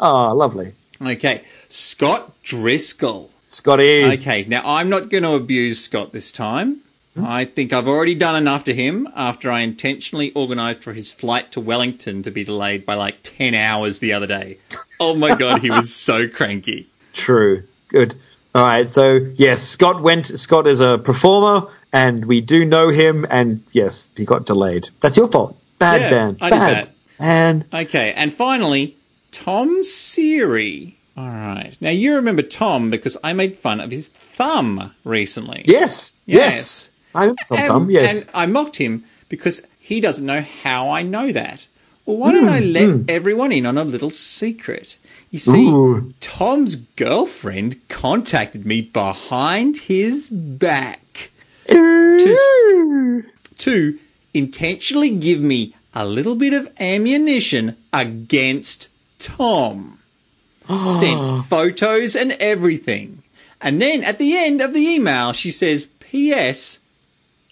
[0.00, 0.74] Oh, lovely.
[1.00, 1.44] Okay.
[1.68, 3.30] Scott Driscoll.
[3.46, 4.04] Scotty.
[4.14, 6.80] Okay, now I'm not going to abuse Scott this time.
[7.14, 7.24] Hmm?
[7.24, 11.52] I think I've already done enough to him after I intentionally organised for his flight
[11.52, 14.58] to Wellington to be delayed by like 10 hours the other day.
[14.98, 16.88] Oh my god, he was so cranky.
[17.12, 17.62] True.
[17.88, 18.16] Good.
[18.54, 18.88] All right.
[18.88, 20.26] So yes, Scott went.
[20.26, 23.26] Scott is a performer, and we do know him.
[23.30, 24.88] And yes, he got delayed.
[25.00, 25.60] That's your fault.
[25.78, 26.36] Bad Yeah, Dan.
[26.40, 26.90] I Bad.
[27.18, 27.64] Dan.
[27.72, 28.96] Okay, and finally,
[29.32, 30.94] Tom Seary.
[31.16, 31.76] All right.
[31.80, 35.64] Now you remember Tom because I made fun of his thumb recently.
[35.66, 36.22] Yes.
[36.26, 36.38] Yes.
[36.56, 36.90] Yes.
[37.14, 38.22] I'm Tom and, Yes.
[38.22, 41.66] And I mocked him because he doesn't know how I know that.
[42.06, 44.96] Well, why don't I Hmm, let everyone in on a little secret?
[45.30, 46.12] You see, Ooh.
[46.20, 51.30] Tom's girlfriend contacted me behind his back
[51.72, 53.22] Ooh.
[53.58, 53.98] to
[54.32, 58.88] intentionally give me a little bit of ammunition against
[59.18, 59.98] Tom.
[60.68, 63.22] Sent photos and everything.
[63.60, 66.80] And then at the end of the email, she says, P.S.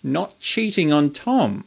[0.03, 1.65] Not cheating on Tom.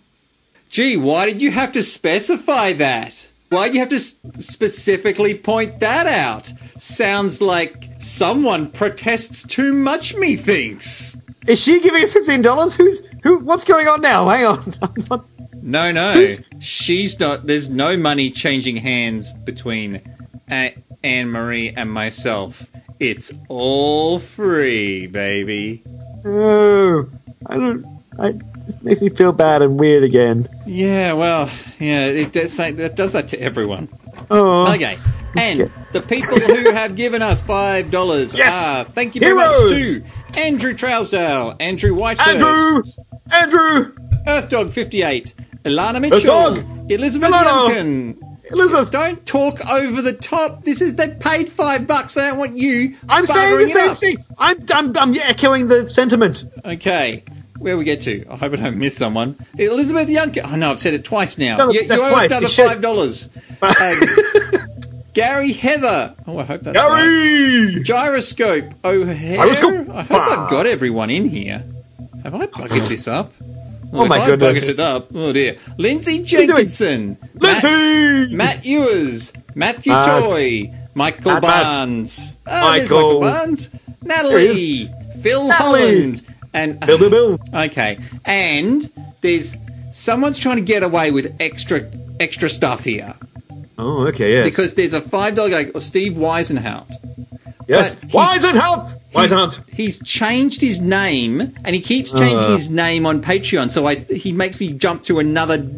[0.69, 3.29] Gee, why did you have to specify that?
[3.49, 6.51] Why do you have to specifically point that out?
[6.77, 11.15] Sounds like someone protests too much, methinks.
[11.47, 12.75] Is she giving us fifteen dollars?
[12.75, 13.39] Who's Who?
[13.39, 14.27] What's going on now?
[14.27, 14.73] Hang on.
[15.09, 15.25] Not-
[15.61, 16.13] No, no.
[16.13, 17.45] Who's- She's not.
[17.47, 20.01] There's no money changing hands between
[20.49, 22.69] A- Anne Marie and myself.
[22.99, 25.83] It's all free, baby.
[26.25, 27.07] Oh,
[27.45, 27.85] I don't.
[28.19, 28.33] I,
[28.65, 30.47] this makes me feel bad and weird again.
[30.65, 31.49] Yeah, well,
[31.79, 33.89] yeah, it does, say, that does that to everyone.
[34.31, 34.97] Oh, Okay.
[35.37, 38.69] And the people who have given us five dollars Yes!
[38.69, 40.01] are thank you very much Heroes!
[40.01, 42.83] to Andrew Trousdale, Andrew Whitehurst, Andrew,
[43.33, 43.95] Andrew,
[44.25, 45.33] Earthdog fifty eight,
[45.65, 46.89] Ilana Mitchell, Earthdog!
[46.89, 47.43] Elizabeth Ilana!
[47.67, 48.37] Duncan.
[48.49, 48.91] Elizabeth.
[48.93, 50.63] Don't talk over the top.
[50.63, 52.13] This is they paid five bucks.
[52.13, 52.95] They don't want you.
[53.09, 53.97] I'm saying the same up.
[53.97, 54.15] thing.
[54.37, 56.45] I'm, I'm, I'm echoing the sentiment.
[56.63, 57.23] Okay.
[57.65, 58.23] Where we get to?
[58.29, 59.43] I hope I don't miss someone.
[59.57, 60.31] Elizabeth Young.
[60.45, 61.67] Oh know I've said it twice now.
[61.69, 62.31] It- You, you owe us twice.
[62.31, 63.27] another You five dollars.
[63.59, 63.95] Uh,
[65.15, 66.13] Gary Heather.
[66.27, 67.69] Oh, I hope that's right.
[67.73, 67.83] Gary.
[67.83, 69.37] Gyroscope O'Hare.
[69.37, 69.89] Gyroscope.
[69.89, 71.63] I hope I've got everyone in here.
[72.21, 73.33] Have I bugged this up?
[73.91, 74.69] Well, Oh my I goodness.
[74.69, 75.07] it up.
[75.15, 75.57] Oh dear.
[75.79, 76.21] Lindsay?
[76.21, 77.17] Jenkinson.
[77.41, 78.35] Matt, Lindsay.
[78.37, 79.33] Matt Ewers.
[79.55, 80.21] Matthew Matt.
[80.21, 80.71] Toy.
[80.93, 81.63] Michael Matt, Matt.
[81.63, 82.37] Barnes.
[82.45, 82.97] Oh, Michael.
[83.03, 83.69] Michael Barnes.
[84.03, 84.87] Natalie.
[85.23, 85.81] Phil Natalie.
[85.81, 86.21] Holland.
[86.55, 87.39] And Bill, Bill, Bill.
[87.65, 87.99] Okay.
[88.23, 88.89] And
[89.21, 89.57] there's
[89.91, 91.89] someone's trying to get away with extra
[92.19, 93.13] extra stuff here.
[93.77, 94.45] Oh, okay, yes.
[94.45, 96.87] Because there's a five dollar guy, Steve Weisenhout.
[97.67, 97.95] yes.
[97.95, 98.87] but Why he's- is it help?
[99.11, 102.51] Why is it He's, changed his name and he keeps changing Uh.
[102.57, 103.69] his name on Patreon.
[103.71, 105.69] So I, he makes me jump to another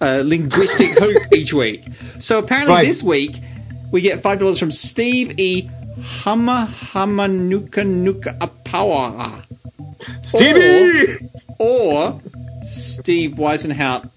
[0.00, 1.84] uh, linguistic hoop each week.
[2.18, 2.86] So apparently Right.
[2.86, 3.36] this week
[3.90, 5.68] we get five dollars from Steve E.
[6.02, 9.44] Hama Hama Nuka Nuka Apawa.
[10.22, 11.28] Stevie.
[11.58, 12.20] Or
[12.62, 14.10] Steve Weisenhout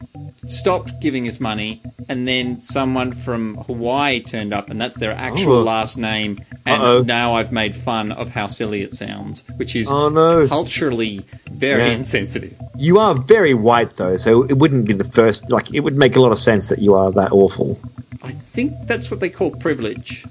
[0.48, 5.54] stopped giving us money, and then someone from Hawaii turned up, and that's their actual
[5.60, 5.62] Oh.
[5.64, 6.40] last name.
[6.66, 7.02] And Uh-oh.
[7.04, 10.48] now I've made fun of how silly it sounds, which is Oh, no.
[10.48, 11.92] culturally very Yeah.
[11.98, 12.54] insensitive.
[12.78, 15.52] You are very white, though, so it wouldn't be the first.
[15.52, 17.78] Like, it would make a lot of sense that you are that awful.
[18.24, 20.26] I think that's what they call privilege.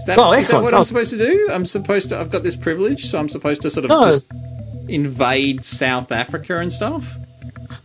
[0.00, 0.78] Is that, Oh, is that what Oh.
[0.78, 1.48] I'm supposed to do?
[1.52, 2.18] I'm supposed to.
[2.18, 4.06] I've got this privilege, so I'm supposed to sort of No.
[4.06, 4.26] just
[4.88, 7.16] invade South Africa and stuff.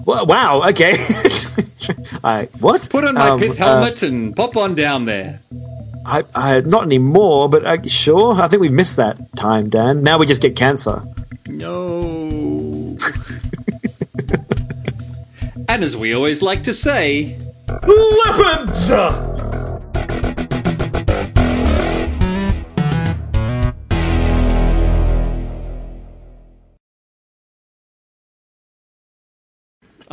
[0.05, 0.63] Well, wow.
[0.70, 0.93] Okay.
[2.24, 2.88] I what?
[2.89, 5.41] Put on my Um, pith uh, helmet and pop on down there.
[6.05, 8.34] I, I, not anymore, but uh, sure.
[8.41, 10.01] I think we missed that time, Dan.
[10.03, 11.03] Now we just get cancer.
[11.47, 12.95] No.
[15.68, 17.38] and as we always like to say,
[17.68, 18.89] Leopards.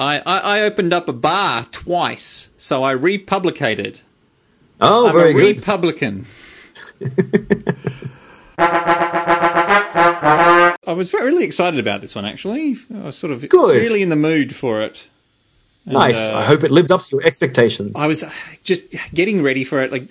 [0.03, 4.01] I, I, I opened up a bar twice, so I republicated.
[4.81, 5.61] Oh, I'm very a good.
[5.61, 6.27] Republican.
[8.59, 12.77] I was very, really excited about this one, actually.
[12.93, 13.81] I was sort of Good.
[13.81, 15.09] really in the mood for it.
[15.85, 16.29] And, nice.
[16.29, 17.97] uh, I hope it lived up to your expectations.
[17.97, 18.25] I was
[18.63, 19.93] just getting ready for it.
[19.93, 20.11] Like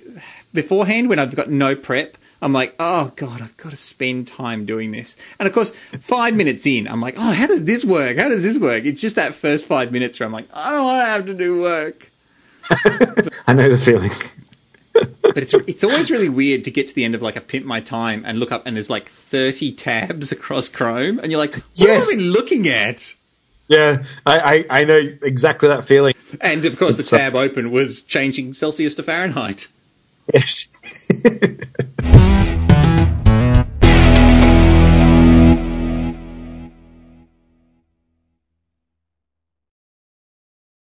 [0.54, 4.66] beforehand, when I've got no prep, I'm like, oh god, I've got to spend time
[4.66, 5.16] doing this.
[5.40, 8.18] And of course, five minutes in, I'm like, oh, how does this work?
[8.18, 8.86] How does this work?
[8.86, 11.34] It's just that first five minutes where I'm like, I don't want to have to
[11.34, 12.12] do work.
[13.48, 14.10] I know the feeling.
[14.94, 17.66] But it's it's always really weird to get to the end of like a pimp
[17.66, 21.54] my time and look up and there's like 30 tabs across Chrome, and you're like,
[21.54, 22.12] what Yes.
[22.12, 23.16] have I been looking at?
[23.68, 26.14] Yeah, I, I, I know exactly that feeling.
[26.42, 29.70] And of course, the uh, tab open was changing Celsius to Fahrenheit.
[30.34, 30.78] Yes.